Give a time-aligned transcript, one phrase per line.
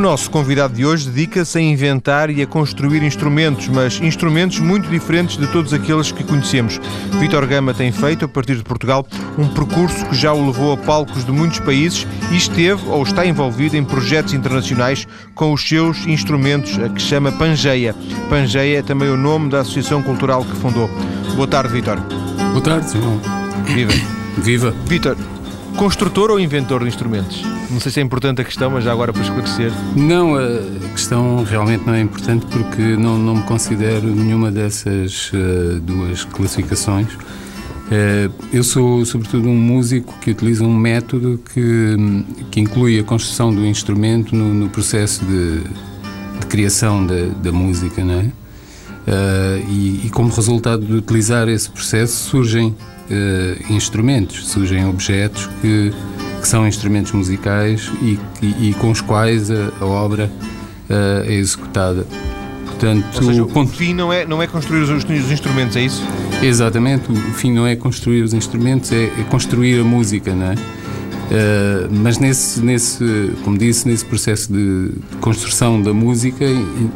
[0.00, 5.36] nosso convidado de hoje dedica-se a inventar e a construir instrumentos, mas instrumentos muito diferentes
[5.36, 6.80] de todos aqueles que conhecemos.
[7.20, 9.06] Vítor Gama tem feito, a partir de Portugal,
[9.36, 13.26] um percurso que já o levou a palcos de muitos países e esteve ou está
[13.26, 17.94] envolvido em projetos internacionais com os seus instrumentos, a que chama Pangeia.
[18.30, 20.88] Pangeia é também o nome da associação cultural que fundou.
[21.36, 22.00] Boa tarde, Vítor.
[22.52, 23.20] Boa tarde, João.
[23.66, 23.92] Viva.
[24.38, 24.74] Viva.
[24.86, 25.16] Vítor,
[25.80, 27.42] Construtor ou inventor de instrumentos?
[27.70, 29.72] Não sei se é importante a questão, mas já agora para esclarecer.
[29.96, 35.80] Não, a questão realmente não é importante porque não, não me considero nenhuma dessas uh,
[35.80, 37.10] duas classificações.
[37.14, 41.96] Uh, eu sou, sobretudo, um músico que utiliza um método que,
[42.50, 45.60] que inclui a construção do instrumento no, no processo de,
[46.40, 48.24] de criação da, da, música, não é?
[48.26, 52.76] Uh, e, e, como resultado de utilizar esse processo surgem
[53.10, 55.92] uh, instrumentos, surgem objetos que,
[56.40, 60.30] que, são instrumentos musicais e, e, e com os quais a, a obra
[60.88, 62.06] uh, é executada.
[62.66, 63.70] Portanto, Ou seja, o, ponto...
[63.70, 66.02] o fim não é, não é construir os, os, instrumentos, é isso?
[66.42, 70.54] Exatamente, o fim não é construir os instrumentos, é, é construir a música, não é?
[70.54, 76.44] Uh, mas nesse, nesse, como disse, nesse processo de construção da música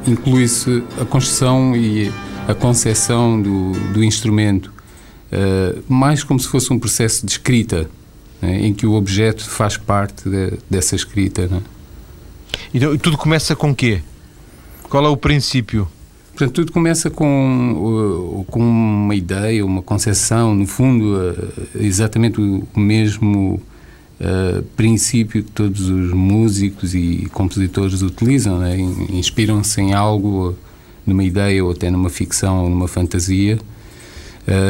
[0.09, 2.11] inclui-se a construção e
[2.49, 4.75] a concepção do, do instrumento
[5.89, 7.89] mais como se fosse um processo de escrita,
[8.41, 11.47] né, em que o objeto faz parte de, dessa escrita.
[11.47, 11.63] Né?
[12.73, 14.01] Então, tudo começa com quê?
[14.89, 15.89] Qual é o princípio?
[16.35, 21.17] Portanto, tudo começa com, com uma ideia, uma concepção, no fundo,
[21.77, 23.63] exatamente o mesmo
[24.21, 28.59] uh, princípio que todos os músicos e compositores utilizam.
[28.59, 28.77] Né?
[29.11, 30.57] Inspiram-se em algo,
[31.07, 33.57] numa ideia ou até numa ficção ou numa fantasia,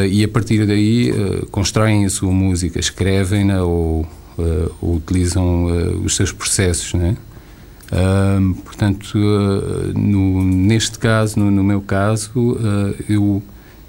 [0.08, 4.02] e a partir daí uh, constroem a sua música, escrevem-na ou,
[4.38, 5.64] uh, ou, utilizam
[6.04, 7.16] os seus processos, né?
[8.64, 9.16] portanto,
[9.94, 12.58] no, neste caso, no, no meu caso,
[13.08, 13.40] eu,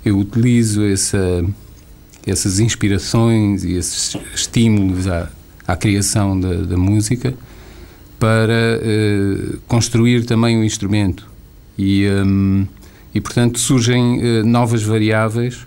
[0.03, 1.43] eu utilizo essa,
[2.23, 5.31] essas inspirações e esses estímulos à,
[5.67, 7.33] à criação da, da música
[8.19, 8.79] para
[9.67, 11.27] construir também o instrumento.
[11.75, 12.67] E, um,
[13.11, 15.65] e portanto, surgem novas variáveis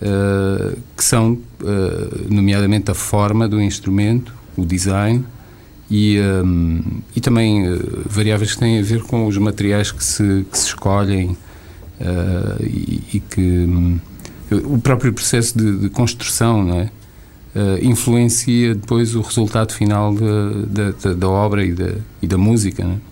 [0.00, 5.24] uh, que são, uh, nomeadamente, a forma do instrumento, o design
[5.90, 6.42] e, eh,
[7.16, 7.64] e também
[8.06, 11.36] variáveis que têm a ver com os materiais que se, que se escolhem
[12.60, 13.98] e, que um,
[14.52, 16.90] o próprio processo de, de construção, não é?
[17.82, 22.84] influencia depois o resultado final da, da, da obra e da, e da música.
[22.84, 23.09] É?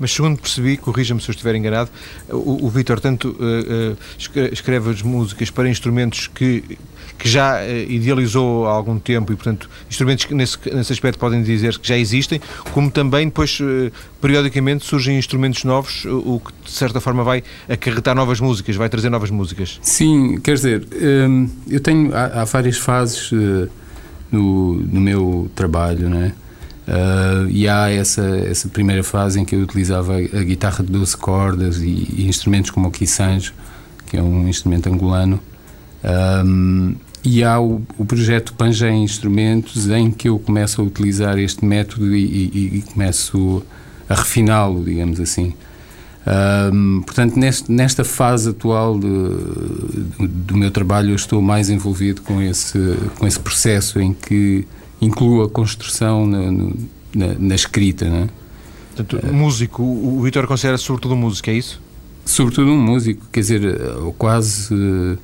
[0.00, 1.90] Mas segundo percebi, corrija-me se eu estiver enganado,
[2.30, 6.78] o, o Vítor tanto uh, uh, escreve as músicas para instrumentos que,
[7.18, 11.42] que já uh, idealizou há algum tempo e, portanto, instrumentos que nesse, nesse aspecto podem
[11.42, 12.40] dizer que já existem,
[12.72, 13.58] como também depois,
[14.22, 19.10] periodicamente, surgem instrumentos novos, o que de certa forma vai acarretar novas músicas, vai trazer
[19.10, 19.78] novas músicas.
[19.82, 20.86] Sim, quer dizer,
[21.28, 23.30] um, eu tenho, há, há várias fases
[24.32, 26.32] no, no meu trabalho, não é?
[26.90, 31.16] Uh, e há essa, essa primeira fase em que eu utilizava a, guitarra de 12
[31.16, 33.54] cordas e, e, instrumentos como o quisanjo,
[34.06, 35.38] que é um instrumento angolano.
[36.44, 41.64] Um, e há o, o projeto Pangé Instrumentos, em que eu começo a utilizar este
[41.64, 43.62] método e, e, e começo
[44.08, 45.54] a refiná-lo, digamos assim.
[46.72, 52.22] Um, portanto, neste, nesta fase atual de, do, do meu trabalho, eu estou mais envolvido
[52.22, 54.66] com esse, com esse processo em que
[55.00, 56.50] incluo a construção na,
[57.14, 58.28] na, na escrita, não é?
[58.96, 61.80] Portanto, uh, músico, o Vitor considera-se sobretudo um músico, é isso?
[62.24, 63.78] Sobretudo um músico, quer dizer,
[64.18, 65.18] quase,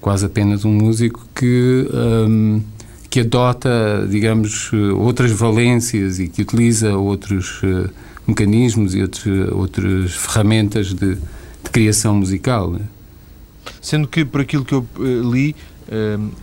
[0.00, 1.88] quase apenas um músico que,
[2.28, 2.60] um,
[3.08, 7.88] que adota, digamos, outras valências e que utiliza outros uh,
[8.26, 12.74] mecanismos e outros, outras ferramentas de, de criação musical.
[12.76, 12.80] É?
[13.80, 15.54] Sendo que, por aquilo que eu uh, li,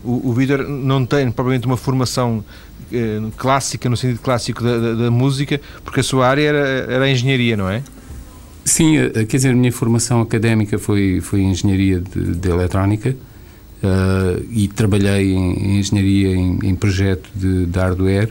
[0.04, 2.44] o, o Vitor não tem provavelmente uma formação
[2.92, 7.06] uh, clássica, no sentido clássico da, da, da, música, porque a sua área era, era
[7.06, 7.84] a engenharia, não é?
[8.64, 13.16] Sim, eh, quer dizer, a minha formação académica foi, foi engenharia de, de eletrónica
[13.82, 18.30] uh, e trabalhei em, em engenharia em, em, projeto de, de hardware,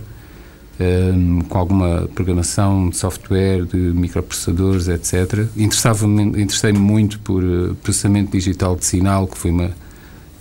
[1.51, 5.47] com alguma programação de software, de microprocessadores, etc.
[5.55, 7.43] Interessei-me muito por
[7.83, 9.73] processamento digital de sinal, que foi uma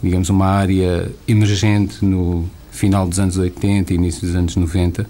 [0.01, 5.04] digamos, uma área emergente no final dos anos 80 e início dos anos 90.
[5.04, 5.07] Uh,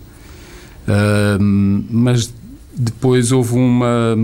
[1.90, 2.34] mas
[2.76, 4.18] depois houve uma,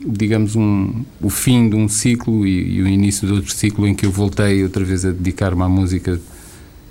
[0.00, 3.94] digamos, um, o fim de um ciclo e, e, o início de outro ciclo em
[3.94, 6.20] que eu voltei outra vez a dedicar-me à música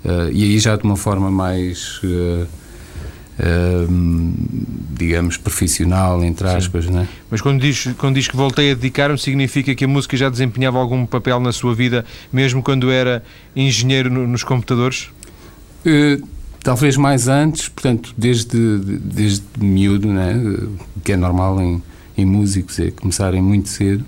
[0.04, 2.46] uh, e aí já de uma forma mais, uh,
[4.90, 6.86] digamos, profissional, entre aspas.
[6.86, 7.06] Né?
[7.30, 10.78] Mas quando diz, quando diz que voltei a dedicar-me, significa que a música já desempenhava
[10.78, 13.22] algum papel na sua vida, mesmo quando era
[13.54, 15.08] engenheiro no, nos computadores?
[15.86, 16.26] Uh,
[16.62, 20.34] talvez mais antes, portanto, desde, desde miúdo, né?
[21.04, 21.82] que é normal em,
[22.16, 24.04] em músicos, é começarem muito cedo.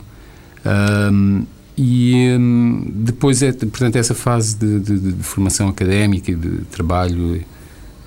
[0.66, 1.44] Um,
[1.78, 7.42] e um, depois é, portanto, essa fase de, de, de, formação académica e de trabalho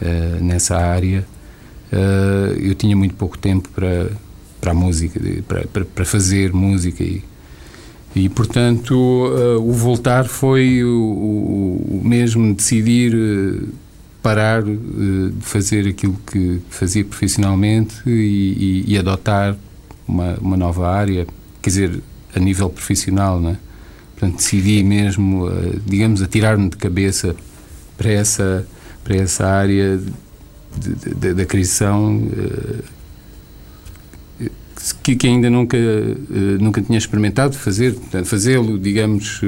[0.03, 1.25] uh, nessa área,
[1.91, 4.11] uh, eu tinha muito pouco tempo para,
[4.59, 7.23] para a música, para, para, para fazer música e,
[8.15, 13.13] e portanto, uh, o voltar foi o, o, mesmo decidir
[14.21, 19.55] parar de fazer aquilo que fazia profissionalmente e, e, e adotar
[20.07, 21.27] uma, uma nova área,
[21.61, 22.01] quer dizer,
[22.33, 23.57] a nível profissional, não é?
[24.13, 25.49] Portanto, decidi mesmo,
[25.85, 27.35] digamos, atirar-me de cabeça
[27.97, 28.65] para essa,
[29.03, 29.99] para essa área
[31.35, 32.83] da criação uh,
[35.03, 37.95] que, que, ainda nunca, uh, nunca tinha experimentado fazer,
[38.25, 39.41] fazê-lo, digamos,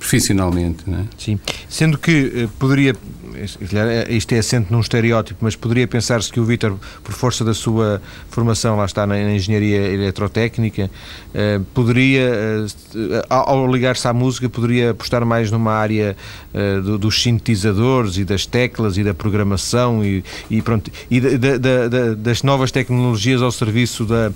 [0.00, 0.82] profissionalmente.
[0.86, 1.04] Não é?
[1.16, 1.38] Sim,
[1.68, 2.96] sendo que poderia
[3.40, 7.54] é, isto é assente num estereótipo, mas poderia pensar-se que o Vítor, por força da
[7.54, 10.90] sua formação, lá está na engenharia eletrotécnica,
[11.32, 16.16] eh, poderia, eh, ao ligar-se à música, poderia apostar mais numa área
[16.52, 21.88] eh, dos sintetizadores e das teclas e da programação e, e pronto, e da, da,
[21.88, 24.32] da, das novas tecnologias ao serviço da,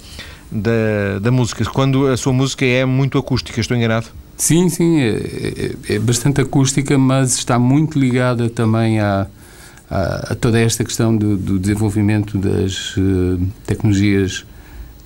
[1.20, 4.23] da música, quando a sua música é muito acústica, estou enganado?
[4.36, 9.26] Sim, sim, é, é, é, bastante acústica, mas está muito ligada também a,
[10.40, 14.44] toda esta questão do, do desenvolvimento das uh, tecnologias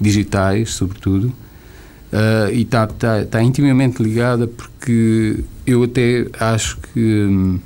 [0.00, 7.60] digitais, sobretudo, uh, e está, está, está, intimamente ligada porque eu até acho que um,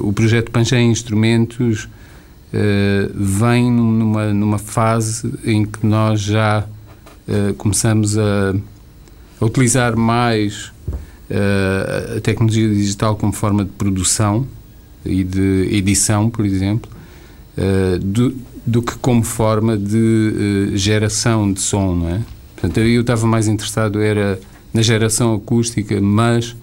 [0.00, 6.66] o projeto Panjé Instrumentos uh, vem numa, numa fase em que nós já
[7.58, 8.54] começamos a
[9.46, 10.72] utilizar mais
[11.30, 14.46] uh, a tecnologia digital como forma de produção
[15.04, 16.90] e de edição, por exemplo,
[17.56, 18.36] uh, do,
[18.66, 22.20] do, que como forma de uh, geração de som, não é?
[22.54, 24.38] Portanto, eu estava mais interessado era
[24.74, 26.56] na geração acústica, mas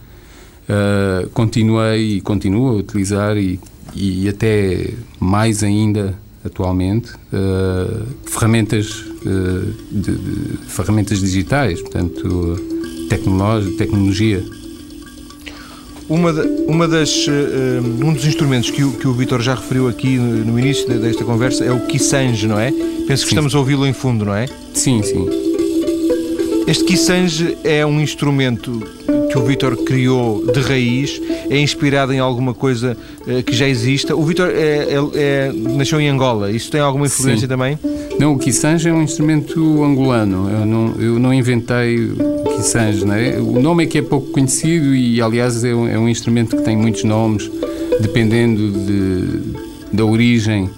[1.34, 3.60] continuei e continuo a utilizar e,
[3.94, 4.90] e até
[5.20, 7.12] mais ainda atualmente
[8.26, 9.04] ferramentas
[9.92, 12.58] de, de, ferramentas digitais, portanto,
[13.78, 14.44] tecnologia.
[16.08, 16.32] Uma,
[16.68, 20.46] uma das, uh, um dos instrumentos que o, que o Vitor já referiu aqui no,
[20.46, 22.72] no início desta conversa é o Kissange, não é?
[22.72, 23.36] Penso que sim.
[23.36, 24.46] estamos a ouvi-lo em fundo, não é?
[24.74, 25.28] Sim, sim.
[26.68, 28.84] Este Kissange é um instrumento
[29.36, 32.96] que o Vitor criou de raiz, é inspirado em alguma coisa
[33.28, 34.16] uh, que já exista.
[34.16, 37.48] O Vitor é, é, é, nasceu em Angola, isso tem alguma influência sim.
[37.48, 37.78] também?
[38.18, 40.50] Não, o Kissange é um instrumento angolano.
[40.50, 43.38] Eu não, eu não inventei o Kissange, não é?
[43.38, 46.64] O nome é que é pouco conhecido e, aliás, é um, é um instrumento que
[46.64, 47.52] tem muitos nomes,
[48.00, 49.58] dependendo de,
[49.92, 50.70] da origem.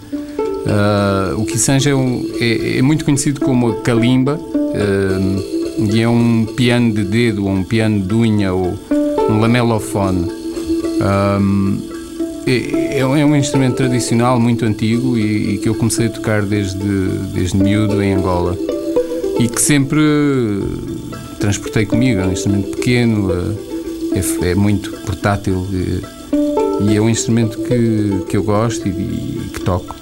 [0.66, 6.08] Uh, o Kissange é, um, é, é, muito conhecido como a kalimba uh, e é
[6.08, 8.78] um piano de dedo, ou um piano de unha, ou
[9.30, 10.28] um lamelofone.
[11.00, 11.78] Um,
[12.46, 16.42] é, é, é, um instrumento tradicional muito antigo e, e, que eu comecei a tocar
[16.42, 16.78] desde,
[17.34, 18.56] desde miúdo em Angola
[19.38, 20.00] e que sempre
[21.38, 22.20] transportei comigo.
[22.20, 28.24] É um instrumento pequeno, é, é, é muito portátil e, e, é um instrumento que,
[28.30, 29.94] que eu gosto e, e que toco.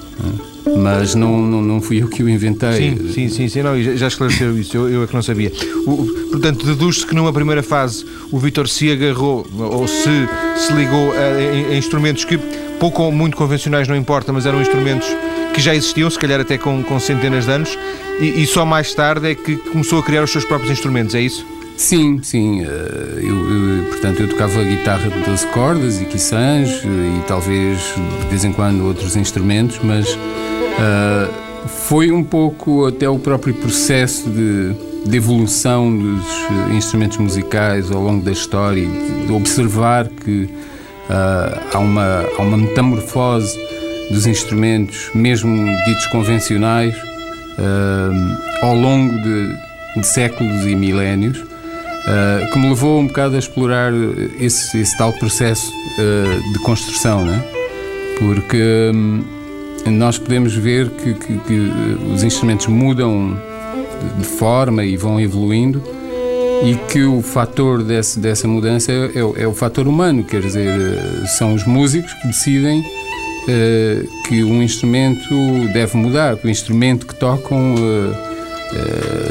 [0.77, 2.97] Mas não, não, não fui eu que o inventei.
[2.97, 5.53] Sim, sim, sim, sim não, já esclareceu isso, eu, eu é que não sabia.
[5.87, 11.13] O, portanto, deduz-se que numa primeira fase o Vitor se agarrou ou se, se ligou
[11.13, 12.39] a, a, a, instrumentos que
[12.79, 15.09] pouco ou muito convencionais, não importa, mas eram instrumentos
[15.55, 17.79] que já existiam, se calhar até com, com centenas de anos,
[18.21, 21.21] e, e, só mais tarde é que começou a criar os seus próprios instrumentos, é
[21.21, 21.47] isso?
[21.77, 22.63] Sim, sim.
[22.63, 27.79] Eh, eu, eu, portanto, eu tocava guitarra de 12 cordas e quissãs e talvez
[28.23, 34.29] de vez em quando outros instrumentos, mas uh, foi um pouco até o próprio processo
[34.31, 34.73] de,
[35.05, 36.27] de evolução dos
[36.75, 38.89] instrumentos musicais ao longo da história,
[39.27, 43.57] de observar que uh, há, uma, há uma metamorfose
[44.11, 49.57] dos instrumentos, mesmo ditos convencionais, uh, ao longo de,
[49.97, 51.45] de, séculos e milénios,
[52.07, 53.93] uh, que me levou um bocado a explorar
[54.39, 57.45] esse, esse tal processo uh, de construção, né?
[58.19, 59.25] porque um,
[59.91, 61.73] nós podemos ver que, que, que,
[62.13, 63.37] os instrumentos mudam
[64.01, 65.83] de, de forma e vão evoluindo
[66.65, 70.99] e que o fator desse, dessa mudança é, é, é, o fator humano, quer dizer,
[71.27, 72.83] são os músicos que decidem
[74.27, 75.29] que um instrumento
[75.73, 77.77] deve mudar, que o instrumento que tocam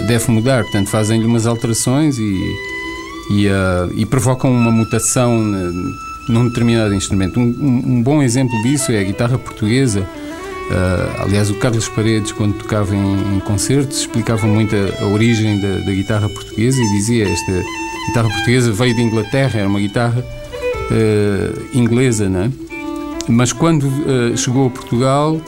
[0.07, 0.63] deve mudar.
[0.63, 2.55] Portanto, fazem-lhe umas alterações e,
[3.31, 3.47] e,
[3.95, 5.43] e provocam uma mutação
[6.27, 7.39] num determinado instrumento.
[7.39, 10.01] Um, um, um, bom exemplo disso é a guitarra portuguesa.
[10.01, 15.59] Uh, aliás, o Carlos Paredes, quando tocava em, em concertos, explicava muito a, a origem
[15.59, 17.63] da, da, guitarra portuguesa e dizia esta
[18.07, 22.51] guitarra portuguesa veio de Inglaterra, era uma guitarra uh, inglesa, não é?
[23.27, 25.39] Mas quando uh, chegou a Portugal,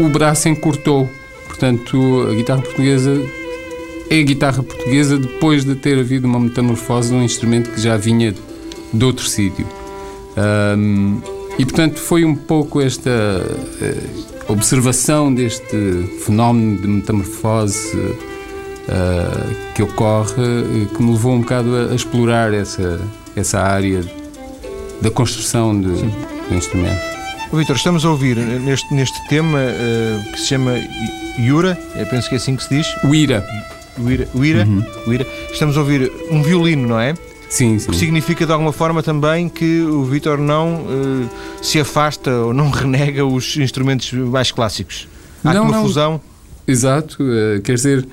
[0.00, 1.08] o braço encurtou.
[1.54, 3.22] Portanto, a guitarra portuguesa
[4.10, 7.96] é a guitarra portuguesa depois de ter havido uma metamorfose de um instrumento que já
[7.96, 8.34] vinha
[8.92, 9.64] de outro sítio.
[10.36, 11.20] Um,
[11.56, 20.32] e portanto foi um pouco esta uh, observação deste fenómeno de metamorfose uh, que ocorre
[20.42, 23.00] uh, que me levou um bocado a, a, explorar essa,
[23.36, 24.04] essa área
[25.00, 27.14] da construção de, do instrumento.
[27.52, 29.60] Vitor, estamos a ouvir neste, neste tema
[30.32, 30.72] que se chama
[31.38, 32.86] Yura, eu penso que é assim que se diz.
[33.04, 33.44] Uira.
[33.98, 34.28] Uira.
[34.34, 34.64] Uira.
[34.64, 34.84] Uhum.
[35.06, 35.26] Uira.
[35.52, 37.14] Estamos a ouvir um violino, não é?
[37.48, 37.90] Sim, sim.
[37.90, 41.30] Que significa de alguma forma também que o Vítor não uh,
[41.62, 45.06] se afasta ou não renega os instrumentos mais clássicos.
[45.44, 45.82] Há não, uma não.
[45.82, 46.20] fusão.
[46.66, 48.08] Exato, uh, quer dizer,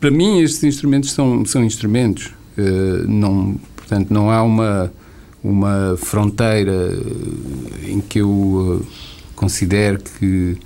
[0.00, 2.32] para mim estes instrumentos são, são instrumentos.
[2.58, 4.92] Uh, não, portanto, não há uma,
[5.44, 6.92] uma fronteira
[7.86, 8.84] em que eu
[9.36, 10.58] considero que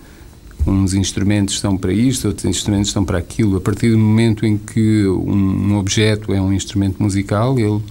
[0.66, 3.56] uns instrumentos estão para isto, outros instrumentos estão para aquilo.
[3.56, 7.82] A partir do momento em que um, objeto é um instrumento musical, ele uh,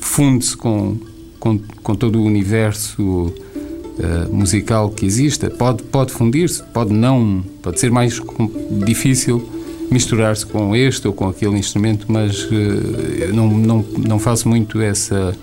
[0.00, 0.96] funde-se com,
[1.38, 3.34] com, com, todo o universo uh,
[4.32, 5.50] musical que exista.
[5.50, 8.20] Pode, pode fundir-se, pode não, pode ser mais
[8.84, 9.48] difícil
[9.90, 15.36] misturar-se com este ou com aquele instrumento, mas uh, não, não, não faço muito essa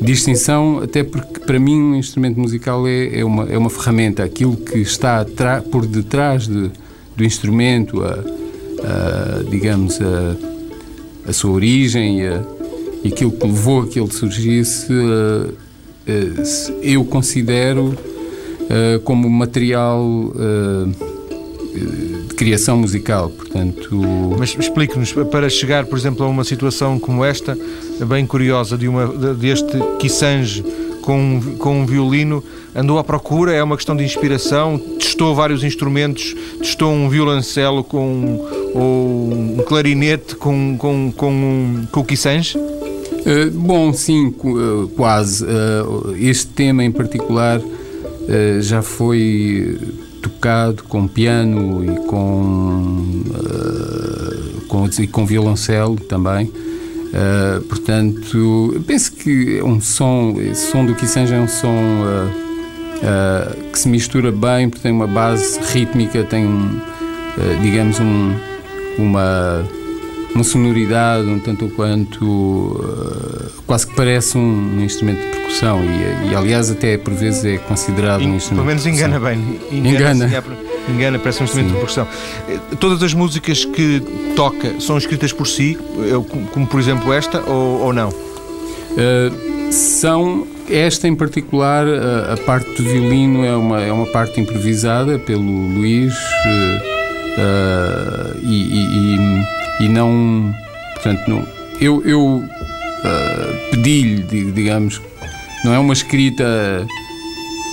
[0.00, 4.56] distinção, até porque para mim um instrumento musical é, é, uma, é uma ferramenta, aquilo
[4.56, 5.24] que está
[5.70, 6.70] por detrás de,
[7.16, 12.42] do instrumento, a, a digamos, a, a, sua origem e, a,
[13.04, 14.92] e aquilo que levou a que ele surgisse,
[16.82, 17.96] eu considero
[19.04, 20.32] como material
[21.72, 24.00] de criação musical, portanto...
[24.38, 27.56] Mas explique-nos, para chegar, por exemplo, a uma situação como esta,
[28.06, 30.64] bem curiosa, de uma, deste Kissange
[31.02, 32.42] com, com um violino,
[32.74, 38.38] andou à procura, é uma questão de inspiração, testou vários instrumentos, testou um violoncelo com,
[38.74, 42.56] ou um clarinete com, com, com, com o Kissange?
[42.56, 45.44] Uh, bom, sim, uh, quase.
[45.44, 47.60] Uh, este tema em particular
[48.60, 49.76] já foi
[50.22, 56.46] tocado com piano e com, uh, com, e com violoncelo também.
[56.46, 62.42] Uh, portanto, penso que é um som, esse som do Kissenja é um som uh,
[63.70, 66.80] que se mistura bem, porque tem uma base rítmica, tem um,
[67.60, 68.32] digamos, um,
[68.98, 69.64] uma
[70.34, 76.30] uma sonoridade um tanto quanto uh, quase que parece um, um instrumento de percussão e,
[76.30, 79.60] e, aliás até por vezes é considerado um instrumento pelo menos engana bem.
[79.70, 80.26] Engana.
[80.26, 80.44] engana,
[80.88, 81.74] engana parece um instrumento Sim.
[81.74, 82.08] de percussão
[82.48, 84.02] eh, todas as músicas que
[84.34, 85.78] toca são escritas por si?
[86.52, 88.08] Como por exemplo esta ou, ou não?
[88.08, 94.40] Uh, são esta em particular a, a, parte do violino é uma é uma parte
[94.40, 96.78] improvisada pelo Luís uh,
[98.42, 100.54] e, e, e e não.
[100.94, 101.46] Portanto, não,
[101.80, 105.00] eu, eu uh, pedi-lhe, digamos,
[105.64, 106.86] não é uma escrita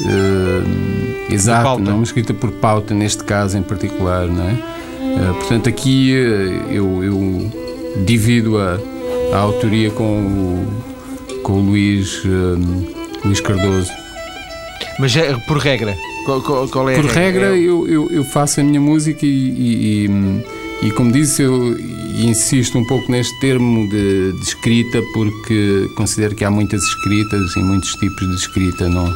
[0.02, 4.54] uh, exata, não é uma escrita por pauta, neste caso em particular, não é?
[4.54, 7.52] Uh, portanto, aqui eu, eu
[8.06, 8.78] divido a,
[9.34, 12.24] a autoria com o, com o Luís,
[13.24, 13.92] Luís Cardoso.
[15.00, 15.96] Mas é por regra?
[16.26, 17.60] Qual, qual é por regra, é...
[17.60, 20.10] eu, eu, eu, faço a minha música e, e, e
[20.82, 21.78] e como disse, eu
[22.16, 27.60] insisto um pouco neste termo de, de, escrita porque considero que há muitas escritas e
[27.60, 28.88] muitos tipos de escrita.
[28.88, 29.14] Não,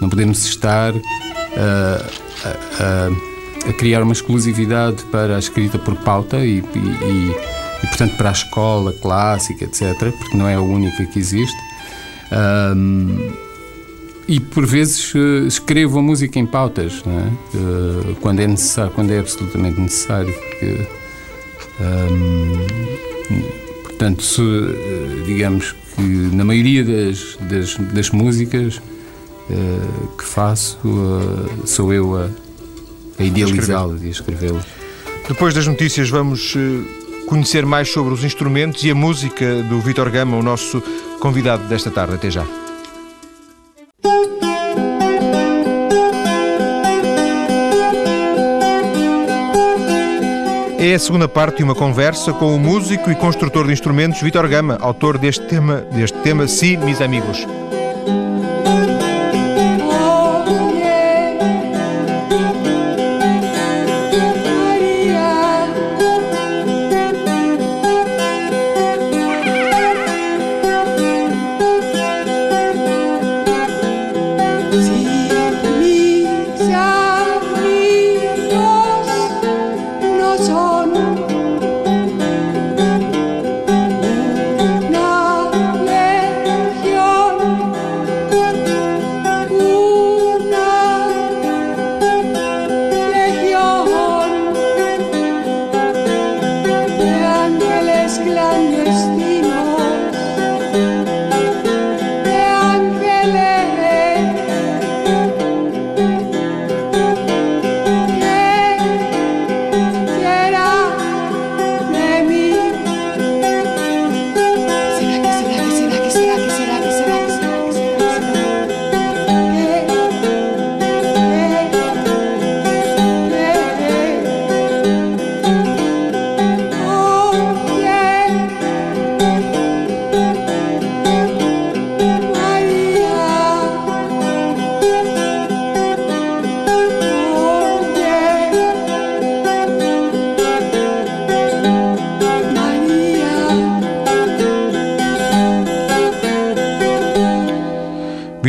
[0.00, 0.94] não podemos estar
[1.56, 2.06] a,
[2.80, 7.32] a, a criar uma exclusividade para a escrita por pauta e, e,
[7.82, 11.60] e, portanto, para a escola clássica, etc., porque não é a única que existe.
[12.74, 13.32] Um,
[14.26, 15.12] e por vezes
[15.46, 17.56] escrevo a música em pautas, é?
[17.58, 21.01] uh, quando é necessário, quando é absolutamente necessário, porque
[23.82, 24.42] portanto, se,
[25.26, 32.28] digamos que na maioria das, das, das músicas uh, que faço, uh, sou eu a,
[33.18, 34.64] a idealizá-las e a escrevê-las.
[35.28, 36.54] Depois das notícias, vamos
[37.26, 40.82] conhecer mais sobre os instrumentos e a música do Vitor Gama, o nosso
[41.20, 42.14] convidado desta tarde.
[42.14, 42.61] Até já.
[50.84, 54.48] É a segunda parte de uma conversa com o músico e construtor de instrumentos Vitor
[54.48, 57.46] Gama, autor deste tema, deste tema Si, mis amigos.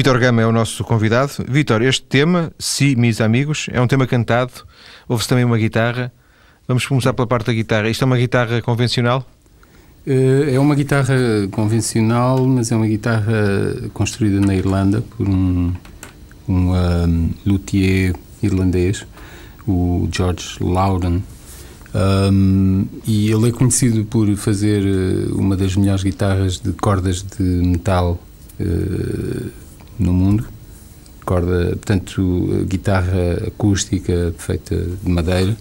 [0.03, 1.31] Vítor Gama é o nosso convidado.
[1.47, 4.51] Vítor, este tema, Si, Mis Amigos, é um tema cantado,
[5.07, 6.11] houve-se também uma guitarra.
[6.67, 7.89] Vamos começar pela parte da guitarra.
[7.89, 9.25] Isto é uma guitarra convencional?
[10.05, 11.15] Eh, é uma guitarra
[11.51, 15.71] convencional, mas é uma guitarra construída na Irlanda por um,
[16.49, 19.07] um, um luthier irlandês,
[19.65, 21.21] o George Loudon.
[21.95, 27.41] Um, e ele é conhecido por fazer eh, uma das melhores guitarras de cordas de
[27.41, 28.21] metal
[28.59, 29.62] uh,
[29.99, 30.47] no mundo.
[31.25, 35.55] Corda, portanto, guitarra acústica feita de madeira.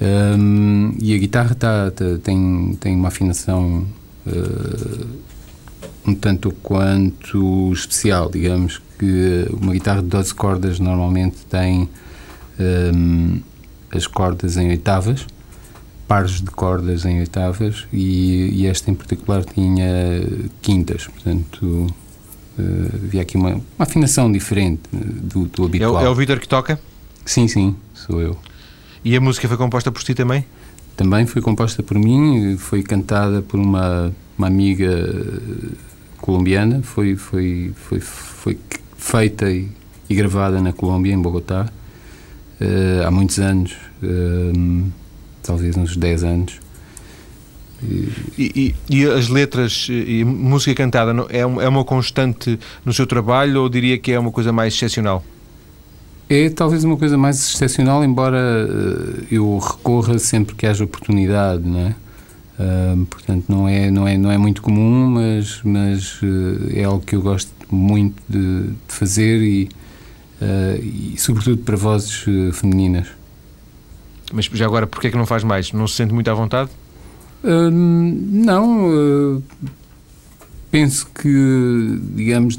[0.00, 3.84] Um, e a guitarra tá, tá, tem, tem uma afinação
[4.26, 5.06] uh,
[6.06, 11.88] um tanto quanto especial, digamos que uma guitarra de 12 cordas normalmente tem
[12.58, 13.40] um,
[13.90, 15.26] as cordas em oitavas,
[16.06, 19.86] pares de cordas em oitavas e, e esta em particular tinha
[20.62, 21.86] quintas, portanto
[22.94, 25.98] havia aqui uma, uma, afinação diferente eh, do, do habitual.
[26.00, 26.78] É o, é o Vitor que toca?
[27.24, 28.36] Sim, sim, sou eu.
[29.04, 30.44] E a música foi composta por ti também?
[30.96, 35.76] Também foi composta por mim, foi cantada por uma, uma amiga eh,
[36.18, 38.58] colombiana, foi, foi, foi, foi
[38.96, 39.68] feita e,
[40.10, 41.68] e gravada na Colômbia, em Bogotá,
[42.60, 44.84] uh, há muitos anos, uh,
[45.42, 46.60] talvez uns 10 anos.
[47.82, 53.06] E, e, e, as letras e música cantada é uma, é uma constante no seu
[53.06, 55.24] trabalho ou diria que é uma coisa mais excepcional?
[56.28, 61.80] É talvez uma coisa mais excepcional, embora uh, eu recorra sempre que haja oportunidade, não
[61.80, 61.94] é?
[62.60, 67.00] Uh, portanto, não é, não, é, não é muito comum, mas, mas uh, é algo
[67.00, 69.68] que eu gosto muito de, de fazer e,
[70.82, 73.08] e, sobretudo, para vozes femininas.
[74.32, 75.72] Mas já agora, porquê é que não faz mais?
[75.72, 76.70] Não se sente muito à vontade?
[77.42, 78.88] Não,
[79.36, 79.42] uh,
[80.70, 82.56] penso que, digamos,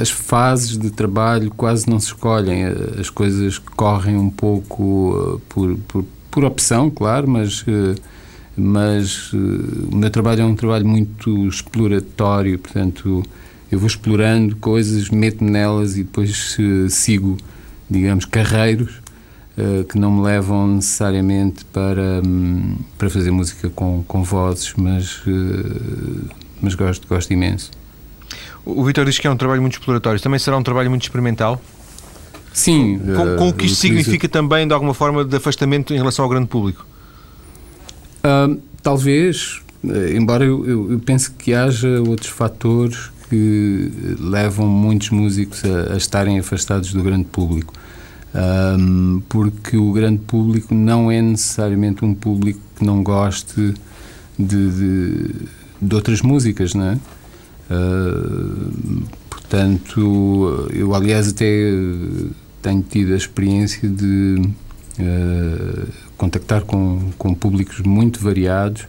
[0.00, 2.64] as fases de trabalho quase não se escolhem,
[2.98, 7.64] as coisas correm um pouco uh, por, por, por, opção, claro, mas,
[8.56, 13.22] mas o meu trabalho é um trabalho muito exploratório, portanto,
[13.70, 16.56] eu vou explorando coisas, meto-me nelas e depois
[16.88, 17.36] sigo,
[17.88, 18.99] digamos, carreiros eh,
[19.88, 26.28] que não me levam necessariamente para, um, para fazer música com, com vozes, mas, uh,
[26.60, 27.70] mas gosto, gosto imenso.
[28.64, 30.20] O Vitor diz que é um trabalho muito exploratório.
[30.20, 31.60] Também será um trabalho muito experimental?
[32.52, 32.98] Sim.
[32.98, 36.24] Com, com o que isto uh, significa também, de alguma forma, de afastamento em relação
[36.24, 36.86] ao grande público?
[38.18, 39.60] Uh, talvez,
[40.14, 45.96] embora eu, eu, eu pense que haja outros fatores que levam muitos músicos a, a
[45.96, 47.72] estarem afastados do grande público
[48.34, 53.74] um, porque o grande público não é necessariamente um público que não goste
[54.38, 55.34] de, de,
[55.82, 56.98] de outras músicas, não é?
[57.70, 61.72] Uh, portanto, eu aliás até
[62.62, 64.42] tenho tido a experiência de
[64.98, 68.86] uh, contactar com, com públicos muito variados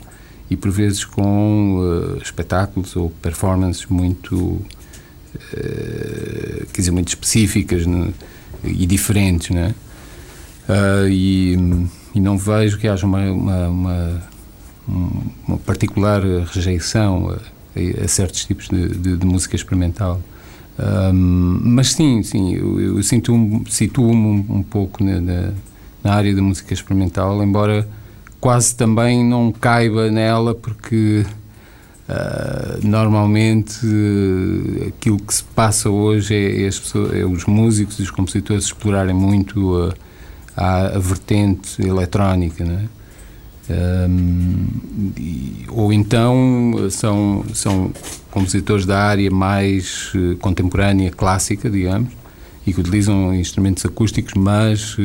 [0.49, 4.65] e por vezes com uh, espetáculos ou performances muito uh,
[6.73, 8.12] quer dizer muito específicas né?
[8.63, 9.74] E diferentes né?
[10.69, 11.58] Uh, e,
[12.15, 14.21] e, não vejo que haja uma, uma, uma,
[15.47, 16.21] uma particular
[16.54, 20.21] rejeição a, a, certos tipos de, de, de música experimental
[20.82, 24.15] um, mas sim, sim, eu, eu sinto, situo-me
[24.50, 25.52] um, um pouco na, na,
[26.04, 27.88] na, área da música experimental, embora
[28.39, 31.24] quase também não caiba nela, porque
[32.12, 38.04] uh, normalmente uh, aquilo que se passa hoje é, é, pessoas, é, os músicos e
[38.04, 39.93] os compositores explorarem muito
[40.56, 42.88] a, a, a vertente eletrónica, né?
[43.69, 44.67] Um,
[45.17, 47.93] e, ou então são, são
[48.30, 52.12] compositores da área mais uh, contemporânea, clássica, digamos,
[52.67, 54.97] e que utilizam instrumentos acústicos, mas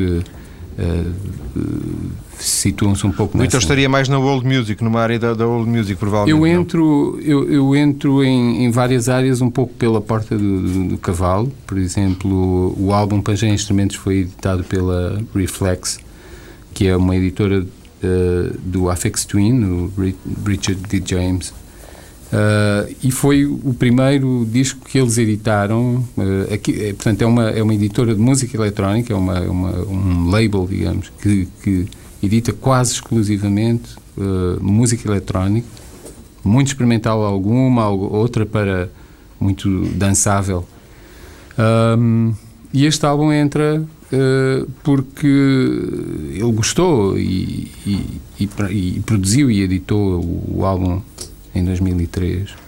[0.79, 5.47] uh, uh, situam-se um pouco Vitor estaria mais na old music, numa área da, da
[5.47, 6.39] old music, provavelmente.
[6.39, 10.89] Eu entro, eu, eu, entro em, em, várias áreas um pouco pela porta do, do,
[10.89, 11.53] do cavalo.
[11.67, 15.99] Por exemplo, o álbum Pangea Instrumentos foi editado pela Reflex,
[16.75, 19.93] que é uma editora uh, do Afex Twin, o
[20.45, 21.03] Richard D.
[21.05, 21.53] James.
[22.27, 26.05] Uh, e foi o primeiro disco que eles editaram.
[26.17, 29.71] Uh, aqui, é, portanto, é uma, é uma editora de música eletrónica, é uma, uma
[29.83, 31.87] um label, digamos, que, que
[32.23, 35.69] edita quase exclusivamente uh, música eletrónica,
[36.43, 38.91] muito experimental alguma, outra para
[39.39, 40.67] muito dançável.
[41.99, 42.35] Um,
[42.73, 43.83] e este álbum entra
[44.83, 51.01] porque ele gostou e, e, e, e, produziu e editou o, o álbum
[51.57, 52.67] em 2003.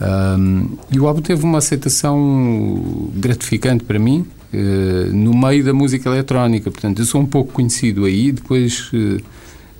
[0.00, 6.08] Um, e o álbum teve uma aceitação gratificante para mim uh, no meio da música
[6.08, 6.70] eletrónica.
[6.70, 8.30] Portanto, eu sou um pouco conhecido aí.
[8.30, 9.16] Depois uh,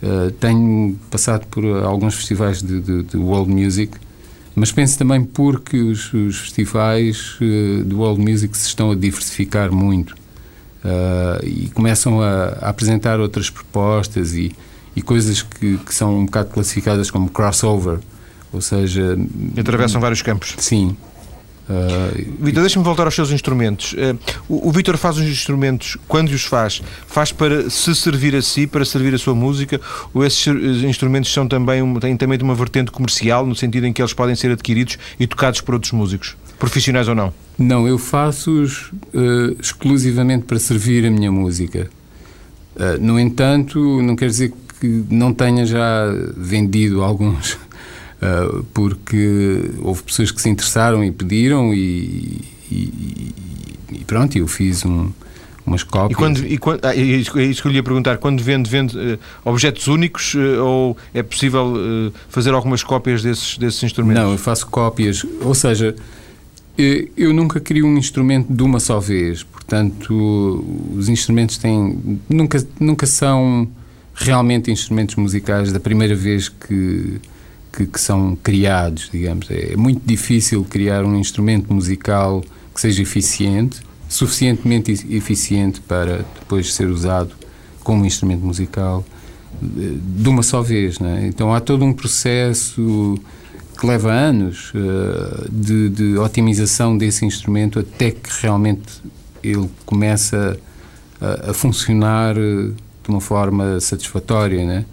[0.02, 3.96] uh, tenho passado por alguns festivais de, de, de, world music,
[4.56, 10.16] mas penso também porque os, os festivais de world music se estão a diversificar muito
[11.44, 14.50] e começam a, a, apresentar outras propostas e,
[14.96, 18.00] e coisas que, que são um bocado classificadas como crossover
[18.52, 19.18] ou seja...
[19.58, 20.54] Atravessam vários campos.
[20.58, 20.96] Sim.
[21.68, 23.92] Uh, Vitor, deixa-me voltar aos seus instrumentos.
[23.92, 28.40] Uh, o, o Vitor faz os instrumentos, quando os faz, faz para se servir a
[28.40, 29.78] si, para servir a sua música,
[30.14, 30.46] ou esses
[30.82, 34.34] instrumentos são também, um, têm também uma vertente comercial, no sentido em que eles podem
[34.34, 37.34] ser adquiridos e tocados por outros músicos, profissionais ou não?
[37.58, 41.90] Não, eu faço-os uh, exclusivamente para servir a minha música.
[42.98, 46.06] no entanto, não quer dizer que não tenha já
[46.36, 47.58] vendido alguns
[48.22, 53.32] uh, porque houve pessoas que se interessaram e pediram e, e,
[53.92, 55.10] e pronto, eu fiz um,
[55.68, 56.12] umas cópias.
[56.12, 59.18] E quando, e quando, ah, isso que eu lhe ia perguntar, quando vende, vende uh,
[59.44, 64.22] objetos únicos uh, ou é possível uh, fazer algumas cópias desses, desses instrumentos?
[64.22, 65.94] Não, eu faço cópias, ou seja,
[67.16, 70.64] eu nunca crio um instrumento de uma só vez, portanto,
[70.96, 73.68] os instrumentos têm, nunca, nunca são
[74.14, 77.20] realmente instrumentos musicais da primeira vez que
[77.78, 79.48] que, que, são criados, digamos.
[79.50, 82.42] É muito difícil criar um instrumento musical
[82.74, 87.36] que seja eficiente, suficientemente eficiente para depois ser usado
[87.84, 89.04] como instrumento musical
[89.62, 90.98] eh, de uma só vez.
[90.98, 91.26] Né?
[91.28, 93.16] Então há todo um processo
[93.78, 99.00] que leva anos uh, de, de, otimização desse instrumento até que realmente
[99.40, 100.58] ele começa
[101.20, 102.72] a, a funcionar eh,
[103.04, 104.84] de uma forma satisfatória, né?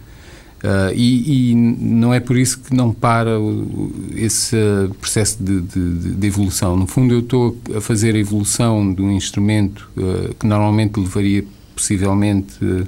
[0.65, 4.58] Uh, e, e, não é por isso que não para o, esse
[4.99, 6.75] processo de, de, de, evolução.
[6.75, 11.45] No fundo, eu estou a fazer a evolução de um instrumento uh, que normalmente levaria
[11.75, 12.88] possivelmente uh,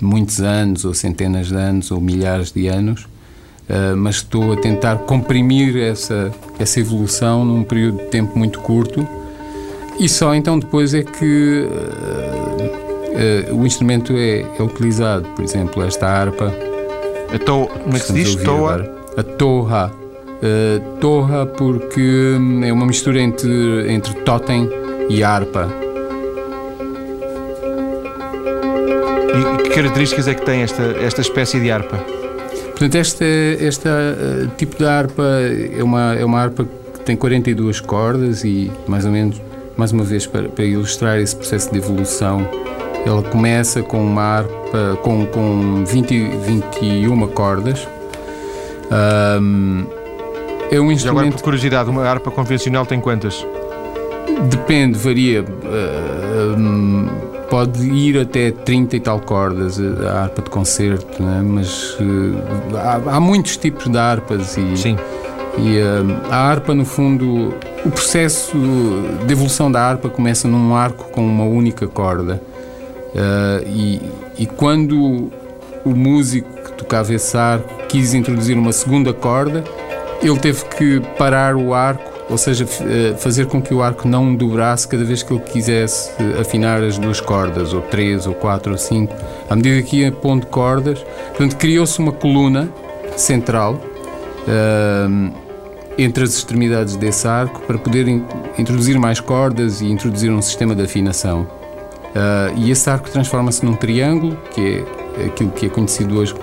[0.00, 3.06] muitos anos, ou centenas de anos, ou milhares de anos,
[3.98, 9.06] mas estou a tentar comprimir essa, essa evolução num período de tempo muito curto.
[10.00, 11.68] E só então depois é que
[13.52, 15.28] o instrumento é, é utilizado.
[15.30, 16.67] Por exemplo, esta harpa
[17.32, 18.34] a to, como é que se diz?
[18.36, 18.88] Toa?
[19.16, 19.92] A torra.
[20.40, 24.68] Uh, torra porque hum, é uma mistura entre, entre totem
[25.10, 25.68] e harpa.
[29.34, 31.98] E que características é que tem esta, esta espécie de harpa?
[32.68, 33.24] Portanto, este,
[33.60, 35.24] este uh, tipo de harpa
[35.76, 36.64] é uma, é uma harpa
[36.94, 39.42] que tem 42 cordas e, mais ou menos,
[39.76, 42.48] mais uma vez, para, para ilustrar esse processo de evolução,
[43.04, 44.57] ela começa com uma harpa
[45.02, 47.86] com, com 20, 21 cordas.
[48.90, 49.86] Um,
[50.70, 51.20] é um instrumento.
[51.20, 53.46] Agora, por curiosidade, uma harpa convencional tem quantas?
[54.50, 55.42] Depende, varia.
[55.42, 57.08] Uh, um,
[57.50, 61.42] pode ir até 30 e tal cordas a harpa de concerto, né?
[61.42, 64.96] mas uh, há, há, muitos tipos de harpas e, Sim.
[65.56, 67.54] e uh, a harpa, no fundo,
[67.84, 68.56] o processo
[69.26, 72.40] de evolução da harpa começa num arco com uma única corda.
[73.18, 74.00] Uh, e,
[74.38, 75.32] e quando
[75.84, 79.64] o músico que tocava esse arco quis introduzir uma segunda corda,
[80.22, 84.34] ele teve que parar o arco ou seja, eh, fazer com que o arco não
[84.34, 88.78] dobrasse cada vez que ele quisesse afinar as duas cordas, ou três, ou quatro, ou
[88.78, 89.14] cinco.
[89.48, 92.68] À medida que ia pondo cordas, portanto, criou-se uma coluna
[93.16, 93.80] central
[94.46, 95.32] uh,
[95.96, 98.22] entre as extremidades desse arco para poder in
[98.58, 101.57] introduzir mais cordas e introduzir um sistema de afinação.
[102.08, 104.84] Uh, e esse arco transforma-se num triângulo, que
[105.18, 106.34] é aquilo que é conhecido hoje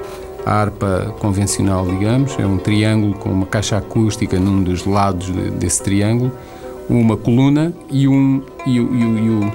[0.45, 5.81] a harpa convencional, digamos, é um triângulo com uma caixa acústica num dos lados desse
[5.81, 6.31] triângulo,
[6.87, 9.51] uma coluna e um, e, e, e,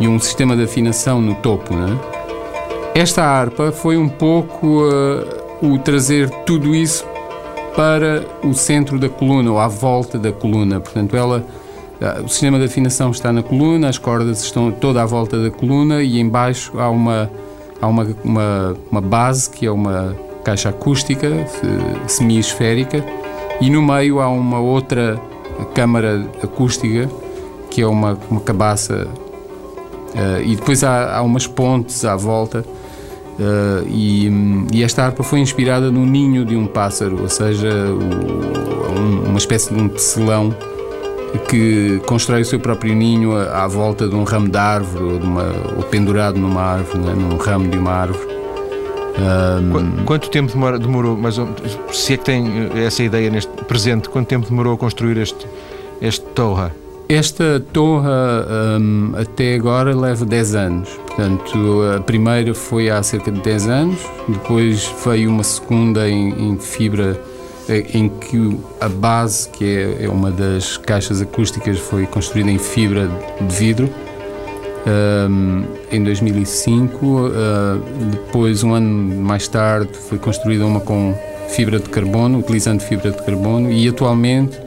[0.00, 1.72] e um sistema de afinação no topo.
[1.74, 1.96] Né?
[2.92, 5.26] Esta harpa foi um pouco uh,
[5.62, 7.06] o trazer tudo isso
[7.76, 10.80] para o centro da coluna ou à volta da coluna.
[10.80, 11.46] Portanto, ela,
[12.24, 16.02] o sistema de afinação está na coluna, as cordas estão toda à volta da coluna
[16.02, 17.30] e embaixo há uma
[17.80, 21.28] há uma, uma, uma base que é uma caixa acústica
[22.06, 23.04] semi-esférica
[23.60, 25.20] e no meio há uma outra
[25.74, 27.08] câmara acústica
[27.70, 29.06] que é uma, uma cabaça
[30.14, 32.64] uh, e depois há, há, umas pontes à volta
[33.38, 34.30] uh, e,
[34.72, 39.38] e, esta harpa foi inspirada no ninho de um pássaro, ou seja, o, um, uma
[39.38, 40.54] espécie de um tecelão
[41.38, 45.26] que constrói o seu próprio ninho à, volta de um ramo de árvore ou, de
[45.26, 45.44] uma,
[45.76, 48.36] ou pendurado numa árvore, né, num ramo de uma árvore.
[49.18, 50.04] Um...
[50.04, 51.36] Quanto tempo demora, demorou, mas
[51.92, 55.46] se é que tem essa ideia neste presente, quanto tempo demorou a construir este,
[56.00, 56.70] este torre?
[57.08, 58.08] Esta torre
[58.80, 60.88] um, até agora leva 10 anos.
[61.06, 66.58] Portanto, a primeira foi há cerca de 10 anos, depois veio uma segunda em, em
[66.58, 67.18] fibra
[67.68, 73.10] em que a base, que é, é uma das caixas acústicas, foi construída em fibra
[73.40, 73.90] de vidro
[74.86, 77.06] um, em 2005.
[77.06, 77.78] Uh, ah,
[78.10, 81.14] depois, um ano mais tarde, foi construída uma com
[81.48, 84.58] fibra de carbono, utilizando fibra de carbono, e atualmente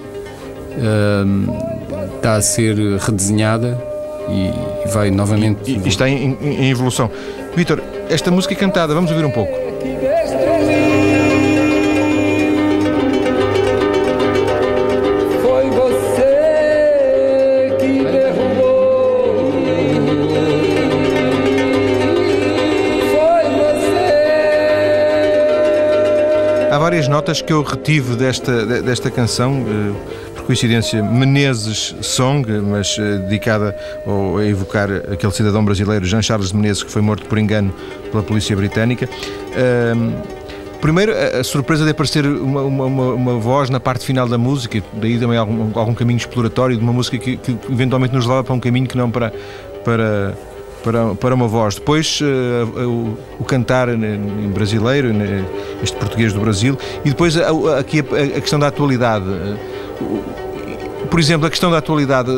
[0.78, 3.82] um, está a ser redesenhada
[4.30, 5.72] e vai novamente.
[5.72, 7.10] E, e está em, em evolução.
[7.56, 9.59] Vitor, esta música é cantada, vamos ouvir um pouco.
[27.20, 33.76] Notas que eu retive desta, desta canção, eh, por coincidência, Menezes Song, mas eh, dedicada
[34.08, 37.74] a evocar aquele cidadão brasileiro, Jean Charles Menezes, que foi morto por engano
[38.10, 39.10] pela polícia britânica.
[40.80, 45.20] Primeiro, a surpresa de aparecer uma, uma, uma, voz na parte final da música, daí
[45.20, 48.62] também algum, algum caminho exploratório de uma música que, que, eventualmente nos leva para um
[48.62, 49.34] caminho que não para,
[49.84, 50.38] para,
[50.84, 51.76] para, para uma voz.
[51.76, 55.10] Depois uh, o, o, cantar em brasileiro,
[55.84, 59.26] este português do Brasil, e depois aqui a, a, questão da atualidade.
[61.10, 62.30] Por exemplo, a questão da atualidade,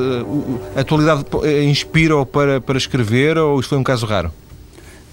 [0.76, 1.26] a atualidade
[1.68, 4.32] inspira-o para, para escrever ou isto foi um caso raro?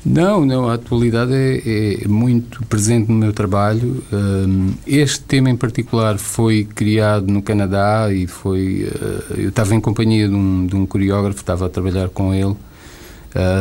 [0.04, 4.02] Não, não, a atualidade é, é muito presente no meu trabalho.
[4.86, 8.88] Este tema em particular foi criado no Canadá e foi.
[8.88, 12.54] Eh, eu estava em companhia de um, de um coreógrafo, estava a trabalhar com ele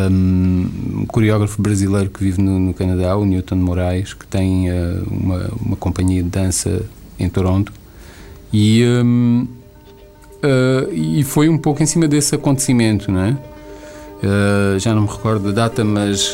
[0.09, 5.49] um coreógrafo brasileiro que vive no, no, Canadá, o Newton Moraes, que tem uh, uma,
[5.61, 6.81] uma companhia de dança
[7.19, 7.71] em Toronto.
[8.51, 9.47] E, um,
[10.43, 13.37] uh, e foi um pouco em cima desse acontecimento, não é?
[14.23, 16.33] Uh, já não me recordo da data, mas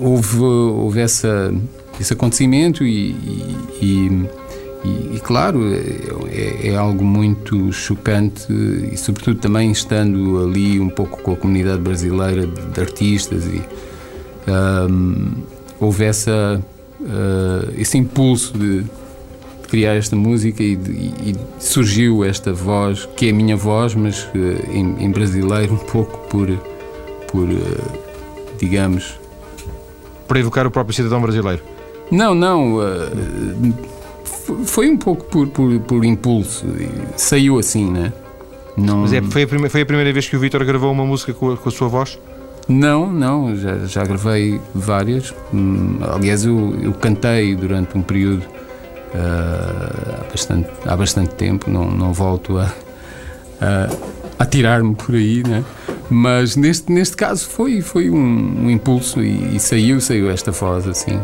[0.00, 1.52] houve, houve essa,
[2.00, 4.28] esse acontecimento e, e, e
[4.84, 5.60] e, e claro,
[6.30, 11.80] é, é, algo muito chocante e, sobretudo, também estando ali um pouco com a comunidade
[11.80, 13.62] brasileira de, de artistas e
[14.46, 15.32] um,
[15.80, 16.62] houve essa,
[17.00, 18.90] uh, esse impulso de, de,
[19.68, 24.70] criar esta música e, e, surgiu esta voz, que é a minha voz, mas uh,
[24.70, 26.48] em, em, brasileiro, um pouco por,
[27.32, 27.98] por uh,
[28.58, 29.18] digamos.
[30.28, 31.62] Para evocar o próprio cidadão brasileiro?
[32.10, 32.78] Não, não
[34.64, 36.66] foi um pouco por, por, por impulso,
[37.16, 38.12] saiu assim, né?
[38.76, 38.98] Não...
[38.98, 41.32] Mas é, foi, a primeira, foi a primeira vez que o Vitor gravou uma música
[41.32, 42.18] com a, com a sua voz?
[42.68, 45.34] Não, não, já, já gravei várias.
[45.52, 48.42] Hum, aliás, eu, eu cantei durante um período
[49.14, 52.72] uh, há, bastante, há bastante tempo, não, não volto a,
[53.60, 53.90] a,
[54.38, 55.62] a tirar-me por aí, né?
[56.10, 60.86] Mas neste, neste caso foi, foi um, um impulso e, e, saiu, saiu esta voz
[60.86, 61.20] assim.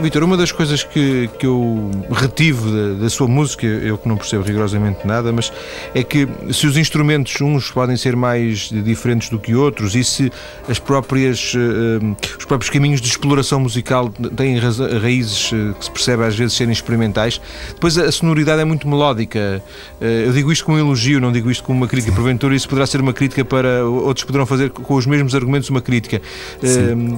[0.00, 4.16] Vitor, uma das coisas que, que eu retive da, da, sua música, eu que não
[4.16, 5.52] percebo rigorosamente nada, mas
[5.94, 10.32] é que se os instrumentos uns podem ser mais diferentes do que outros e se
[10.68, 14.58] as próprias, uh, os próprios caminhos de exploração musical têm
[15.00, 19.62] raízes uh, que se percebe às vezes serem experimentais, depois a, sonoridade é muito melódica.
[20.00, 22.12] Uh, eu digo isto como um elogio, não digo isto como uma crítica.
[22.12, 25.80] Porventura isso poderá ser uma crítica para outros poderão fazer com os mesmos argumentos uma
[25.80, 26.20] crítica.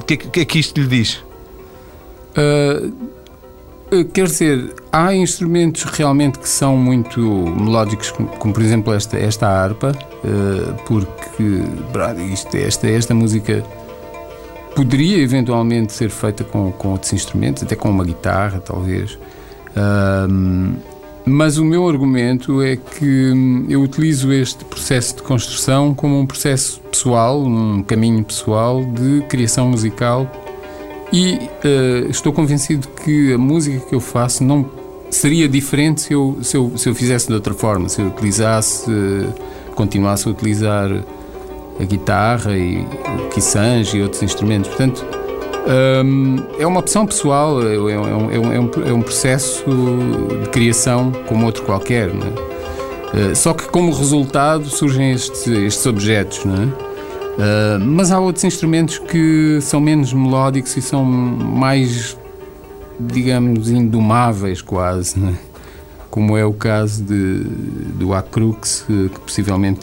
[0.01, 1.23] O que, que é que isto lhe diz?
[2.37, 9.17] Uh, quer dizer, há instrumentos realmente que são muito melódicos, como, como por exemplo esta,
[9.17, 9.93] esta harpa,
[10.25, 11.63] uh, porque
[12.33, 13.65] isto, esta, esta música
[14.75, 19.15] poderia eventualmente ser feita com, com outros instrumentos, até com uma guitarra, talvez.
[19.73, 20.77] Uh,
[21.25, 23.33] mas o meu argumento é que
[23.69, 29.69] eu utilizo este processo de construção como um processo pessoal, um caminho pessoal de criação
[29.69, 30.31] musical
[31.17, 34.69] e uh, estou convencido que a música que eu faço não
[35.09, 38.91] seria diferente se eu, se eu, se eu fizesse de outra forma, se eu utilizasse,
[38.91, 39.33] uh,
[39.75, 40.91] continuasse a utilizar
[41.81, 44.69] a guitarra e o quisange e outros instrumentos.
[44.69, 45.07] Portanto,
[46.05, 49.65] um, é uma opção pessoal, é, é, é, um, é, um, é um processo
[50.43, 52.11] de criação como outro qualquer.
[52.11, 56.45] Uh, só que como resultado surgem estes, estes objetos.
[56.45, 56.86] Não é?
[57.37, 62.17] Uh, mas há outros instrumentos que são menos melódicos e são mais,
[62.99, 65.37] digamos, indomáveis quase, né?
[66.11, 67.45] como é o caso de,
[67.99, 69.81] do Acrux, que, que possivelmente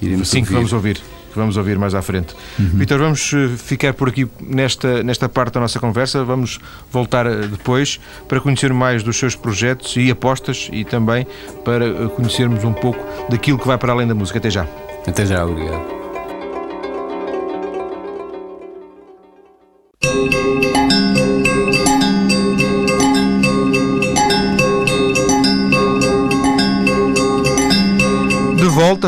[0.00, 0.48] iremos Sim, ouvir.
[0.48, 1.02] que vamos ouvir
[1.34, 2.32] que vamos ouvir mais à frente.
[2.58, 2.70] Uhum.
[2.74, 6.24] Vitor, vamos eh, ficar por aqui nesta, nesta parte da nossa conversa.
[6.24, 6.60] Vamos
[6.92, 11.26] voltar eh, depois para conhecer mais dos seus projetos e apostas e também
[11.64, 14.38] para conhecermos um pouco daquilo que vai para além da música.
[14.38, 14.64] Até já.
[15.06, 15.93] Até já, obrigado.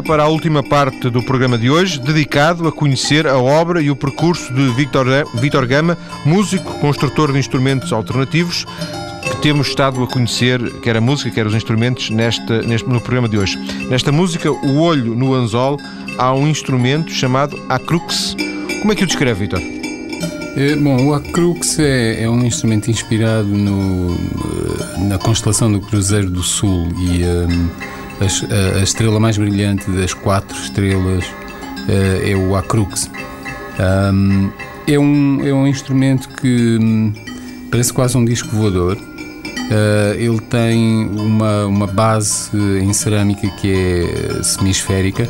[0.06, 3.96] Para a última parte do programa de hoje, dedicado a conhecer a obra e o
[3.96, 8.64] percurso de Victor, Victor Gama, músico, construtor de instrumentos alternativos,
[9.22, 13.28] que temos estado a conhecer, quer a música, quer os instrumentos, nesta, neste, no programa
[13.28, 13.58] de hoje.
[13.88, 15.76] Nesta música, O Olho no Anzol,
[16.16, 18.36] há um instrumento chamado Acrux.
[18.80, 19.60] Como é que o descreve, Victor?
[20.56, 24.16] É, bom, o Acrux é, é, um instrumento inspirado no,
[25.08, 30.56] na constelação do Cruzeiro do Sul e um, a, a, estrela mais brilhante das quatro
[30.56, 33.10] estrelas uh, é o Acrux.
[33.78, 34.50] Um,
[34.86, 37.12] é, um, é um instrumento que um,
[37.70, 38.96] parece quase um disco voador.
[38.96, 45.28] Uh, ele tem uma, uma base em cerâmica que é semisférica.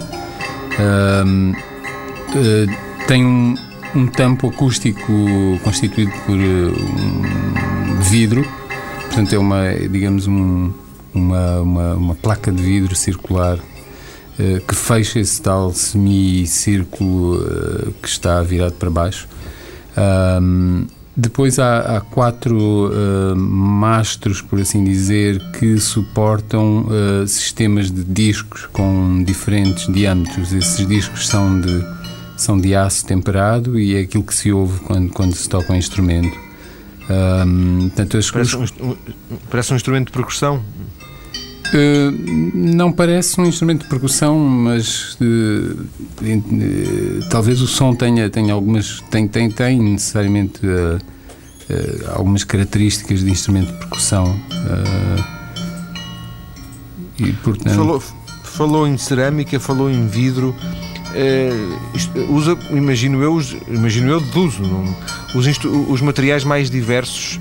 [0.78, 3.54] Um, uh, tem um,
[3.94, 5.12] um tampo acústico
[5.64, 8.46] constituído por um vidro,
[9.06, 10.70] portanto é uma, digamos, um,
[11.16, 18.08] uma, uma, uma placa de vidro circular uh, que fecha esse tal semicírculo uh, que
[18.08, 19.28] está virado para baixo.
[19.96, 28.04] Um, depois há, há quatro uh, mastros, por assim dizer, que suportam uh, sistemas de
[28.04, 30.52] discos com diferentes diâmetros.
[30.52, 31.82] Esses discos são de,
[32.36, 35.76] são de aço temperado e é aquilo que se ouve quando, quando se toca um
[35.76, 36.38] instrumento.
[37.08, 38.96] Um, portanto, as, parece, um,
[39.48, 40.62] parece um instrumento de percussão?
[41.74, 42.12] Uh,
[42.54, 45.82] não parece um instrumento de percussão, mas uh,
[46.22, 49.00] uh, talvez o som tenha, tenha algumas.
[49.10, 50.60] tem, tem, tem necessariamente
[52.14, 54.38] algumas características de instrumento de percussão.
[57.18, 57.74] e, portanto...
[57.74, 58.02] falou,
[58.44, 60.54] falou em cerâmica, falou em vidro.
[62.30, 64.62] usa, imagino eu, imagino eu deduzo,
[65.34, 65.46] os,
[65.88, 67.40] os materiais mais diversos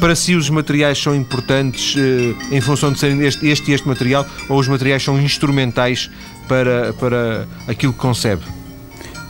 [0.00, 3.86] para si os materiais são importantes eh, em função de serem este, este e este
[3.86, 6.10] material ou os materiais são instrumentais
[6.48, 8.42] para, para aquilo que concebe?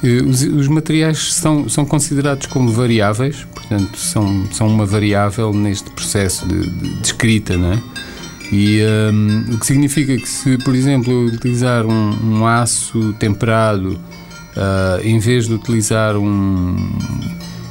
[0.03, 5.91] Eh, os, os, materiais são, são considerados como variáveis, portanto, são, são uma variável neste
[5.91, 7.83] processo de, de, de escrita, não é?
[8.53, 8.81] E
[9.13, 13.99] um, o que significa que, se, por exemplo, eu utilizar um, um aço temperado
[14.57, 16.77] uh, em vez de utilizar um,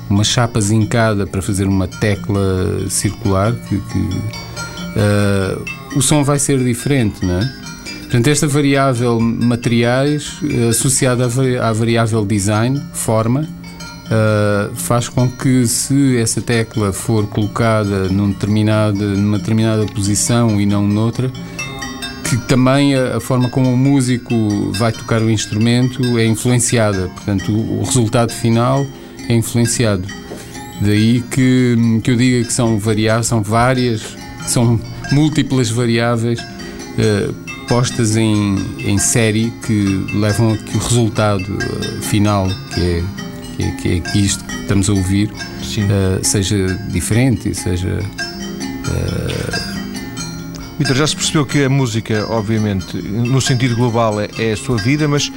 [0.09, 3.99] uma chapa zincada para fazer uma tecla circular que, que
[4.95, 7.65] uh, o som vai ser diferente, não é?
[8.01, 16.17] Portanto, esta variável materiais uh, associada à, variável design, forma, uh, faz com que se
[16.17, 18.33] essa tecla for colocada num
[18.93, 21.31] numa determinada posição e não noutra,
[22.29, 27.51] que também a, a, forma como o músico vai tocar o instrumento é influenciada, portanto,
[27.51, 28.85] o, o resultado final
[29.29, 30.07] é influenciado.
[30.81, 34.17] Daí que, que eu diga que são variáveis, são várias,
[34.47, 34.79] são
[35.11, 37.33] múltiplas variáveis uh,
[37.67, 43.03] postas em, em série que levam a que o resultado uh, final, que é,
[43.55, 47.99] que é, que, é, que isto que estamos a ouvir, uh, seja diferente, seja.
[50.77, 54.75] Vitor, já se percebeu que a música, obviamente, no sentido global, é, é a sua
[54.77, 55.31] vida, mas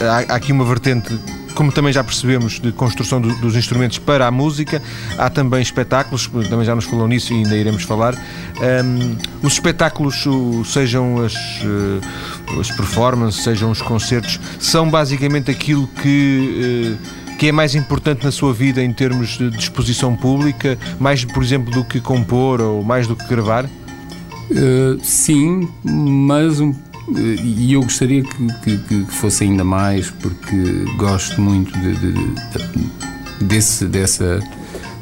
[0.00, 1.14] há, há aqui uma vertente
[1.54, 4.82] como também já percebemos, de construção do, dos instrumentos para a música.
[5.16, 8.14] Há também espetáculos, também já nos falou nisso e ainda iremos falar.
[8.14, 10.24] Um, os espetáculos,
[10.66, 16.98] sejam as, uh, as performances, sejam os concertos, são basicamente aquilo que.
[17.00, 21.42] Uh, que é mais importante na sua vida em termos de exposição pública, mais, por
[21.42, 23.64] exemplo, do que compor ou mais do que gravar?
[23.64, 26.72] Uh, sim, mas um
[27.08, 33.44] e eu gostaria que, que, que, fosse ainda mais, porque gosto muito de, de, de,
[33.44, 34.40] desse, dessa,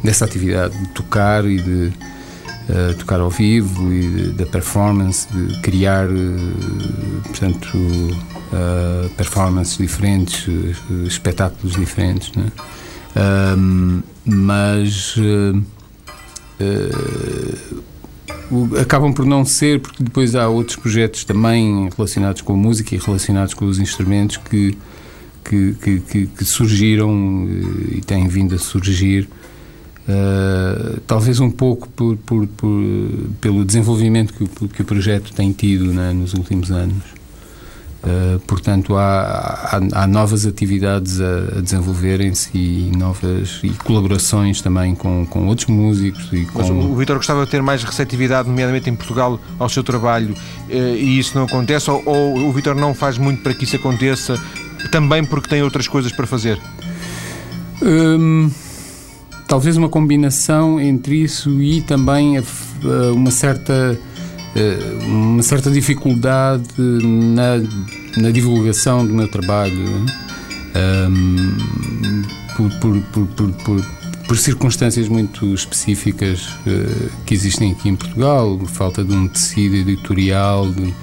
[0.03, 1.93] dessa atividade de tocar e de
[2.69, 10.47] uh, tocar ao vivo e da performance, de criar, uh, portanto, uh, performances diferentes,
[11.07, 12.33] espetáculos diferentes.
[12.33, 12.47] Né?
[14.25, 15.17] mas
[18.81, 22.99] acabam por não ser, porque depois há outros projetos também relacionados com a música e
[22.99, 24.77] relacionados com os instrumentos que,
[25.45, 29.29] que, que, que surgiram eh, e têm vindo a surgir.
[30.03, 32.83] Uh, talvez um pouco por, por, por,
[33.41, 37.22] pelo desenvolvimento que o, que o projeto tem tido né, nos últimos anos.
[38.03, 44.93] Uh, portanto, há, há, há, novas atividades a, a desenvolverem-se e novas e colaborações também
[44.93, 46.29] com, com outros músicos.
[46.33, 46.59] E com...
[46.59, 50.73] Mas o, Vitor gostava de ter mais receptividade, nomeadamente em Portugal, ao seu trabalho uh,
[50.73, 51.89] e isso não acontece?
[51.93, 54.37] Ou, ou o Vitor não faz muito para que isso aconteça,
[54.91, 56.61] também porque tem outras coisas para fazer?
[57.81, 58.51] Hum,
[59.47, 62.43] talvez uma combinação entre isso e também a,
[63.13, 64.12] uma certa eh,
[65.07, 70.07] uma certa dificuldade na, na divulgação do meu trabalho
[70.75, 72.23] um,
[72.57, 73.85] por, por, por, por,
[74.29, 80.71] por, circunstâncias muito específicas uh, que existem aqui em Portugal, falta de um tecido editorial,
[80.71, 80.95] de,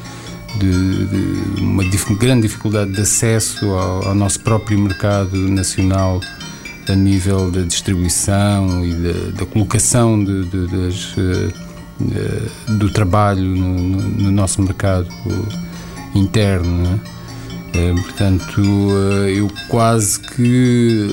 [0.59, 6.19] de, de uma dif grande dificuldade de acesso ao, ao, nosso próprio mercado nacional
[6.87, 11.68] a nível da distribuição e da, da colocação de, das uh, eh,
[12.67, 15.07] do trabalho no, no, no, nosso mercado
[16.15, 16.83] interno.
[16.83, 16.99] Né?
[18.01, 21.07] portanto, eh, eu quase que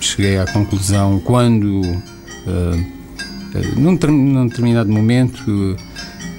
[0.00, 1.80] cheguei à conclusão quando,
[3.76, 5.76] num, num determinado momento,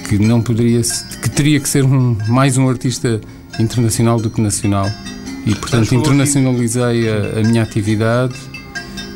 [0.07, 0.81] que não poderia,
[1.21, 3.19] que teria que ser um, mais um artista
[3.59, 4.89] internacional do que nacional.
[5.45, 8.35] E, portanto, internacionalizei a, a minha atividade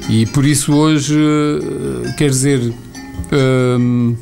[0.10, 1.16] e por isso hoje,
[2.18, 2.74] quer dizer,
[3.32, 4.16] Hum,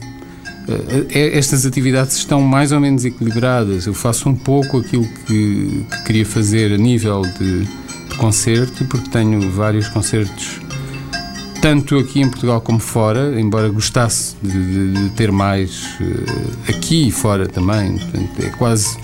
[1.09, 3.85] estas atividades estão mais ou menos equilibradas.
[3.85, 9.09] Eu faço um pouco aquilo que, que queria fazer a nível de, de, concerto, porque
[9.09, 10.61] tenho vários concertos,
[11.61, 17.07] tanto aqui em Portugal como fora, embora gostasse de, de, de ter mais uh, aqui
[17.07, 17.97] e fora também.
[17.97, 18.97] Portanto, é quase.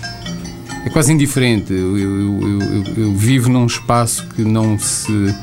[0.84, 1.72] É quase indiferente.
[1.72, 5.34] Eu, eu, eu, eu vivo num espaço que não se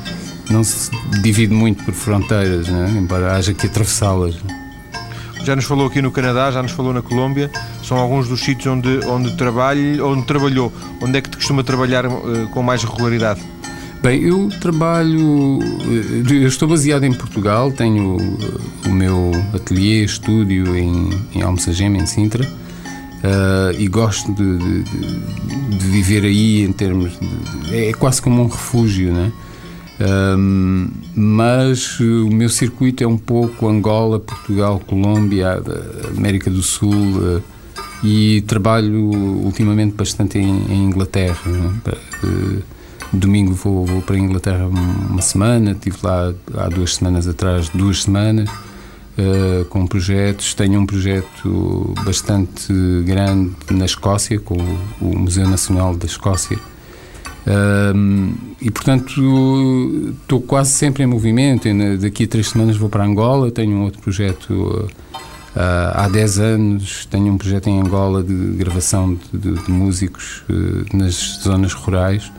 [0.49, 0.91] não se
[1.21, 2.93] divide muito por fronteiras, né?
[2.97, 4.35] embora haja que atravessá-las.
[5.43, 7.51] Já nos falou aqui no Canadá, já nos falou na Colômbia,
[7.83, 10.73] são alguns dos sítios onde, onde, trabalha, onde trabalhou.
[10.99, 13.41] Onde é que te costuma trabalhar uh, com mais regularidade?
[14.01, 15.59] Bem, eu trabalho.
[15.61, 21.97] Eh, eu estou baseado em Portugal, tenho eh, o meu ateliê, estúdio em, em Almessagema,
[21.97, 24.83] em Sintra, uh, e gosto de, de,
[25.77, 27.13] de, viver aí em termos.
[27.19, 29.31] De, é quase como um refúgio, né?
[29.97, 35.61] Um, mas o meu circuito é um pouco Angola, Portugal, Colômbia,
[36.15, 37.43] América do Sul uh,
[38.03, 41.39] e trabalho ultimamente bastante em, em Inglaterra.
[42.23, 42.61] Uh,
[43.13, 48.03] domingo vou, vou, para a Inglaterra uma semana, estive lá há duas semanas atrás, duas
[48.03, 48.49] semanas.
[49.17, 50.53] Uh, com projetos.
[50.53, 52.73] Tenho um projeto bastante
[53.05, 54.57] grande na Escócia, com
[54.99, 56.59] o Museu Nacional da Escócia,
[58.61, 59.21] e portanto
[60.21, 61.67] estou quase sempre em movimento.
[61.99, 64.89] Daqui a três semanas vou para Angola, tenho um outro projeto
[65.55, 70.43] uh, há 10 anos, tenho um projeto em Angola de gravação de, de, de músicos
[70.49, 72.31] uh, nas zonas rurais.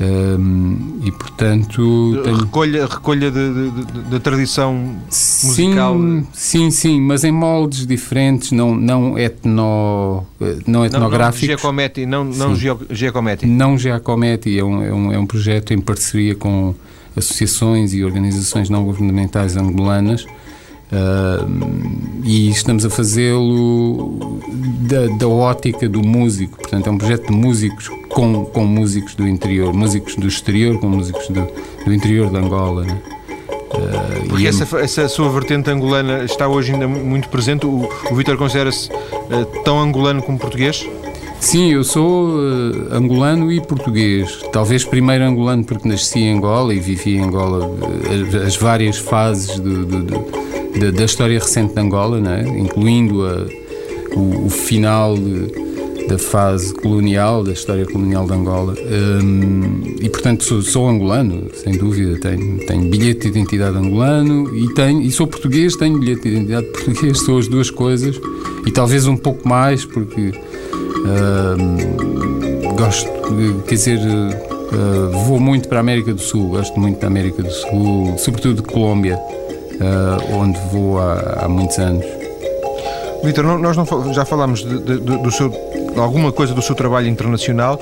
[0.00, 2.36] Um, e portanto tenho...
[2.38, 4.74] recolha recolha da tradição
[5.08, 5.96] musical.
[5.96, 10.26] sim sim sim mas em moldes diferentes não não etno
[10.66, 12.56] não etnográficos não, Giacometti não não
[12.90, 13.46] Giacometti.
[13.46, 16.74] Não Giacometti é um, é um é um projeto em parceria com
[17.16, 20.26] associações e organizações não governamentais angolanas
[20.92, 24.40] Uh, e estamos a fazê-lo
[24.80, 26.58] da, da, ótica do músico.
[26.58, 30.88] Portanto, é um projeto de músicos com, com músicos do interior, músicos do exterior com
[30.88, 31.46] músicos do,
[31.84, 32.84] do interior de Angola.
[32.84, 33.00] Né?
[33.74, 37.66] Uh, Porque essa, essa sua vertente angolana está hoje ainda muito presente.
[37.66, 40.86] O, o Vítor considera-se uh, tão angolano como português?
[41.40, 44.40] Sim, eu sou uh, angolano e português.
[44.52, 47.70] Talvez primeiro angolano porque nasci em Angola e vivi em Angola
[48.28, 50.44] as, as várias fases do, do, do
[50.78, 52.44] da, da história recente de Angola, né?
[52.58, 53.46] incluindo a,
[54.16, 58.74] o, o, final de, da fase colonial, da história colonial de Angola.
[58.74, 62.18] Um, e, portanto, sou, sou, angolano, sem dúvida.
[62.18, 66.66] Tenho, tenho bilhete de identidade angolano e, tenho, e sou português, tenho bilhete de identidade
[66.72, 68.20] português, sou as duas coisas.
[68.66, 70.32] E talvez um pouco mais, porque
[71.04, 73.08] um, gosto,
[73.66, 73.98] quer dizer.
[74.64, 78.56] Uh, vou muito para a América do Sul, gosto muito da América do Sul, sobretudo
[78.56, 79.20] de Colômbia
[79.80, 82.04] uh, onde vou há, há muitos anos.
[83.22, 85.50] Vitor, nós não, já falámos de, de, do seu
[86.00, 87.78] alguma coisa do seu trabalho internacional.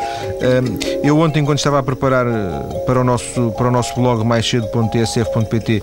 [1.02, 4.48] Eu ontem, quando estava a preparar eh, para o nosso, para o nosso blog mais
[4.48, 5.82] cedo.tsf.pt,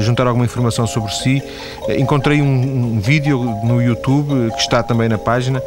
[0.00, 1.42] juntar alguma informação sobre si,
[1.88, 5.62] eh, encontrei um, um vídeo no YouTube, que está também na página,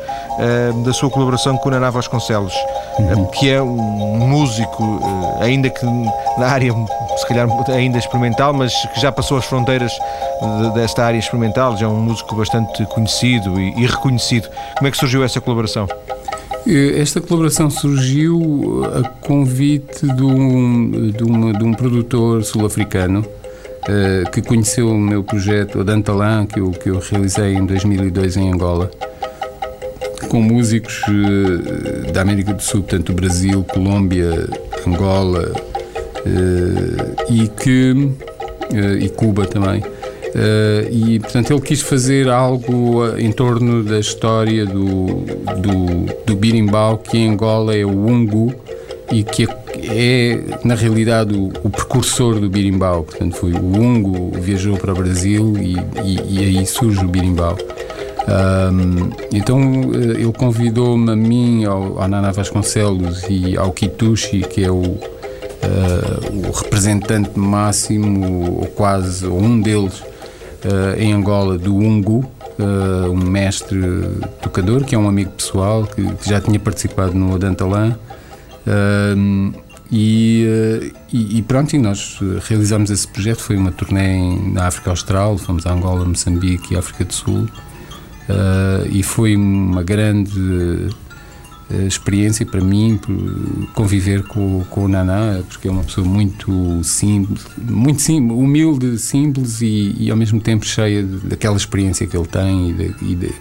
[0.84, 2.53] da sua colaboração com o Naná Vasconcelos,
[3.00, 3.26] uhum.
[3.28, 5.00] que é um músico,
[5.41, 5.86] eh, ainda que
[6.38, 6.74] na área,
[7.18, 9.91] se calhar ainda experimental, mas que já passou as fronteiras
[10.74, 14.50] desta área experimental, já é um músico bastante conhecido e, e reconhecido.
[14.78, 15.88] Como é que surgiu essa colaboração?
[16.68, 24.41] Esta colaboração surgiu a convite de um, de uma, de um produtor sul-africano uh, que
[24.41, 28.89] conheceu o meu projeto, o Dantalan, que eu, que eu realizei em 2002 em Angola,
[30.26, 34.47] com músicos uh, da América do Sul, portanto, Brasil, Colômbia,
[34.86, 38.11] Angola uh, e que
[38.99, 39.84] e Cuba também.
[40.91, 45.05] E, portanto, ele quis fazer algo em torno da história do,
[45.61, 48.53] do, do birimbau, que em Angola é o ungu
[49.11, 49.47] e que
[49.89, 53.03] é, na realidade, o, o precursor do birimbau.
[53.03, 57.57] Portanto, foi o ungu viajou para o Brasil e, e, e aí surge o birimbau.
[58.28, 59.59] Um, então
[59.93, 64.82] eh, ele convidou-me a mim, ao, ao Nana Vasconcelos e ao Kitushi, que é o,
[64.82, 72.26] uh, o representante máximo, ou quase, ou um deles, uh, em Angola do Ungu,
[72.57, 73.80] uh, um mestre
[74.41, 77.95] tocador, que é um amigo pessoal, que, que já tinha participado no Odantalã.
[79.91, 82.19] E, e, e, pronto, e nós
[82.49, 83.38] realizamos esse projeto.
[83.38, 87.47] Foi uma turnê na África Austral, fomos a Angola, Moçambique e África do Sul.
[88.91, 90.89] E foi uma grande
[91.88, 92.99] experiência para mim
[93.73, 99.61] conviver com, com o Naná, porque é uma pessoa muito simples, muito simples, humilde, simples
[99.61, 103.15] e, e ao mesmo tempo cheia de, daquela experiência que ele tem e, de, e,
[103.15, 103.34] de,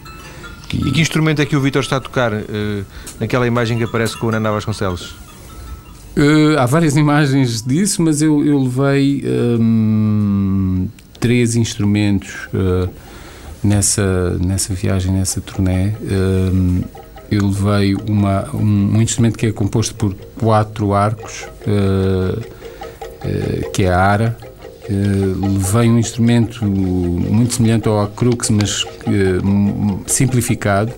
[0.73, 2.45] e, que instrumento é que o Vitor está a tocar uh,
[3.21, 5.15] naquela imagem que aparece com o Naná Vasconcelos?
[6.17, 9.25] Uh, há várias imagens disso, mas eu, eu levei
[9.61, 10.89] um,
[11.21, 12.89] três instrumentos uh,
[13.67, 15.93] nessa, nessa viagem, nessa turnê.
[16.01, 16.83] Um,
[17.31, 23.85] eu levei uma, um, um, instrumento que é composto por quatro arcos, uh, uh, que
[23.85, 24.37] é a ara.
[24.89, 28.85] Uh, levei um instrumento muito semelhante ao crux, mas
[30.07, 30.93] simplificado,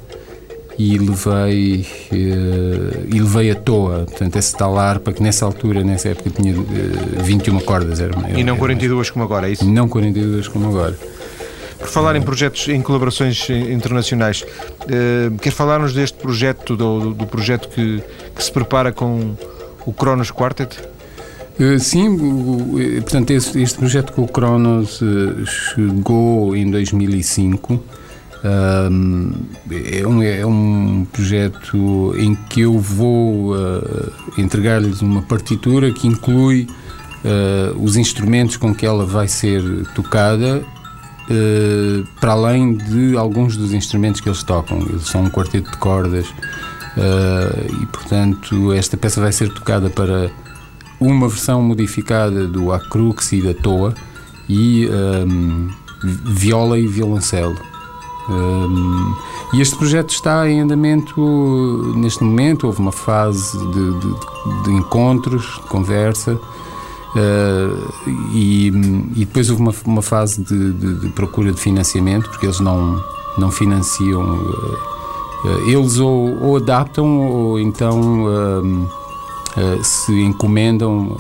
[0.79, 6.29] e levei e levei a toa, portanto esse tal harpa que nessa altura, nessa época
[6.29, 9.65] tinha 21 cordas era, era, E não 42 como agora, é isso?
[9.65, 10.99] Não 42 como agora.
[11.87, 17.69] Por falar em projetos, em colaborações internacionais, uh, quer falar-nos deste projeto, do, do projeto
[17.69, 18.03] que,
[18.35, 19.37] que, se prepara com
[19.87, 20.81] o Cronos Quartet?
[21.61, 22.09] Uh, sim,
[22.77, 25.01] eh, portanto, este, este, projeto com o Cronos
[25.47, 27.81] chegou em 2005.
[28.45, 29.33] Um,
[29.71, 33.55] é, um, é um projeto em que eu vou
[34.37, 36.67] entregar-lhes uma partitura que inclui
[37.81, 39.63] os instrumentos com que ela vai ser
[39.95, 40.65] tocada
[41.31, 44.79] uh, para além de alguns dos instrumentos que eles tocam.
[44.79, 50.31] Eles são um quarteto de cordas uh, e, portanto, esta peça vai ser tocada para
[51.01, 53.95] uma versão modificada do Acrux e da Toa
[54.49, 55.69] e um,
[56.03, 57.57] viola e violoncelo.
[58.29, 59.15] Um,
[59.53, 62.67] e este projeto está em andamento neste momento.
[62.67, 66.39] Houve uma fase de, de, de encontros, de conversa,
[67.15, 67.93] uh,
[68.35, 68.69] e,
[69.17, 73.03] e, depois houve uma, uma fase de, de, procura de financiamento, porque eles não,
[73.39, 74.23] não financiam.
[74.23, 78.89] Uh, eles ou, ou, adaptam ou então
[79.83, 81.17] se encomendam.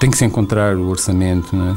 [0.00, 1.76] tem que se encontrar o orçamento, não é?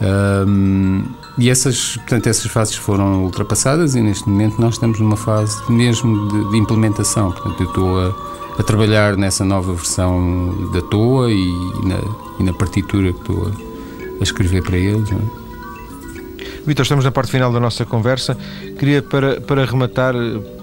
[0.00, 1.04] Um,
[1.36, 6.28] e essas, portanto, essas fases foram ultrapassadas e neste momento nós estamos numa fase mesmo
[6.28, 7.30] de, de implementação.
[7.32, 8.29] Portanto, eu estou a,
[8.60, 11.52] a, trabalhar nessa nova versão da toa e,
[11.84, 11.98] na,
[12.38, 13.50] e na, partitura que estou
[14.20, 15.10] a, escrever para eles.
[15.10, 15.16] É?
[16.66, 18.36] Vitor, estamos na parte final da nossa conversa.
[18.78, 20.14] Queria, para, para rematar,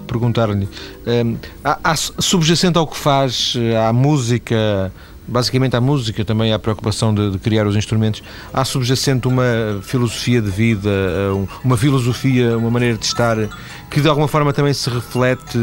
[0.06, 0.68] perguntar-lhe:
[1.06, 3.54] um, há, subjacente ao que faz,
[3.86, 4.92] à música,
[5.26, 8.22] basicamente à música, também à preocupação de, de, criar os instrumentos,
[8.52, 13.36] há subjacente uma filosofia de vida, eh, uma filosofia, uma maneira de estar
[13.90, 15.58] que de alguma forma também se reflete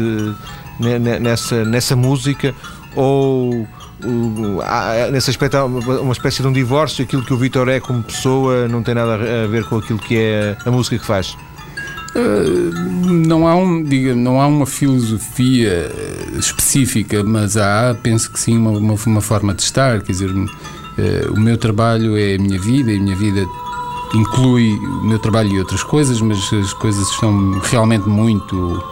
[0.78, 2.54] nessa, nessa música
[2.94, 3.66] ou
[5.10, 8.68] nesse aspecto há uma espécie de um divórcio, aquilo que o Vitor é como pessoa
[8.68, 11.36] não tem nada a ver com aquilo que é a música que faz?
[13.04, 15.90] não há um, diga, não há uma filosofia
[16.38, 20.00] específica, mas há, penso que sim, uma, uma, uma forma de estar.
[20.00, 23.46] Quer dizer, uh, o meu trabalho é a minha vida e a minha vida
[24.14, 28.82] inclui o meu trabalho e outras coisas, mas as coisas estão realmente muito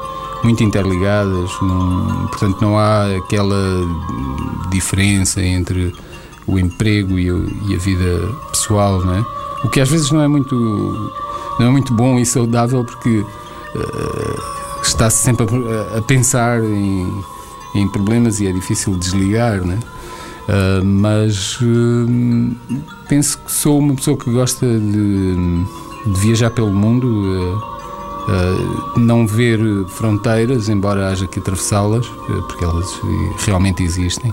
[0.44, 3.56] muito interligadas, não, portanto não há aquela
[4.70, 5.92] diferença entre
[6.46, 9.24] o emprego e, e a vida pessoal, não é?
[9.64, 10.54] O que às vezes não é muito
[11.58, 14.42] não é muito bom e saudável porque uh,
[14.82, 17.24] está-se sempre a, a pensar em,
[17.74, 19.78] em, problemas e é difícil desligar, né?
[20.48, 22.56] Uh, mas uh,
[23.08, 25.36] penso que sou uma pessoa que gosta de,
[26.06, 27.06] de viajar pelo mundo,
[28.28, 29.58] uh, não ver
[29.88, 32.06] fronteiras, embora haja que atravessá-las,
[32.48, 32.86] porque elas
[33.44, 34.32] realmente existem,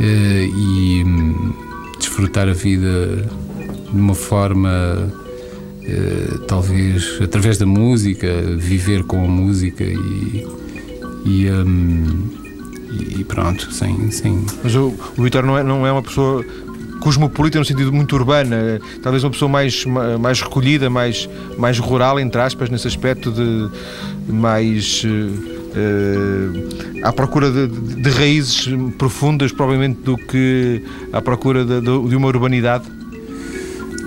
[0.00, 1.52] e um,
[1.98, 3.28] desfrutar a vida
[3.92, 5.12] de uma forma
[5.86, 10.46] eh, talvez através da música, viver com a música e,
[11.26, 12.30] e, um,
[13.18, 14.10] e pronto, sem.
[14.62, 16.42] Mas o, o Vitor não é, não é uma pessoa
[17.00, 19.84] cosmopolita no sentido muito urbana, talvez uma pessoa mais,
[20.20, 21.28] mais recolhida, mais,
[21.58, 23.70] mais rural, entre aspas, nesse aspecto de
[24.32, 25.04] mais.
[25.04, 30.80] Uh, à procura de, de, raízes profundas, provavelmente, do que
[31.12, 32.84] à procura de, de uma urbanidade?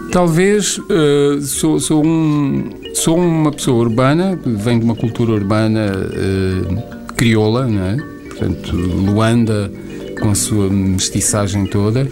[0.10, 7.14] Talvez uh, sou, sou, um, sou uma pessoa urbana, venho de uma cultura urbana uh,
[7.16, 7.98] crioula, não é?
[8.38, 9.72] portanto, Luanda
[10.20, 12.08] com a sua mestiçagem toda,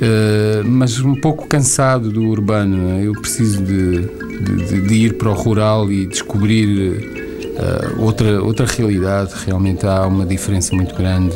[0.00, 2.90] uh, mas um pouco cansado do urbano.
[2.98, 3.06] É?
[3.06, 7.20] Eu preciso de, de, de, ir para o rural e descobrir
[7.98, 9.32] outra, outra realidade.
[9.46, 11.34] Realmente há uma diferença muito grande,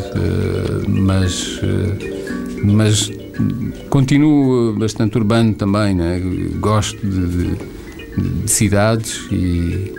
[0.89, 1.61] mas,
[2.63, 3.11] mas
[3.91, 6.21] continuo bastante urbano também, né?
[6.59, 7.57] gosto de, de,
[8.43, 9.95] de cidades e,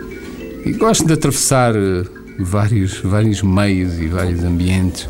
[0.64, 2.04] e, gosto de atravessar eh,
[2.38, 5.08] vários, vários meios e vários ambientes.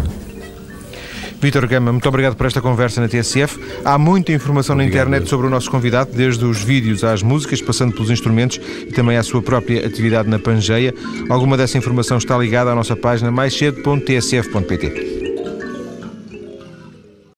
[1.40, 3.58] Vítor Gama, muito obrigado por esta conversa na TSF.
[3.84, 4.94] Há muita informação obrigado.
[4.94, 8.92] na internet sobre o nosso convidado, desde os vídeos às músicas, passando pelos instrumentos e
[8.92, 10.94] também à sua própria atividade na Pangeia.
[11.28, 15.25] Alguma dessa informação está ligada à nossa página maiscedo.tsf.pt.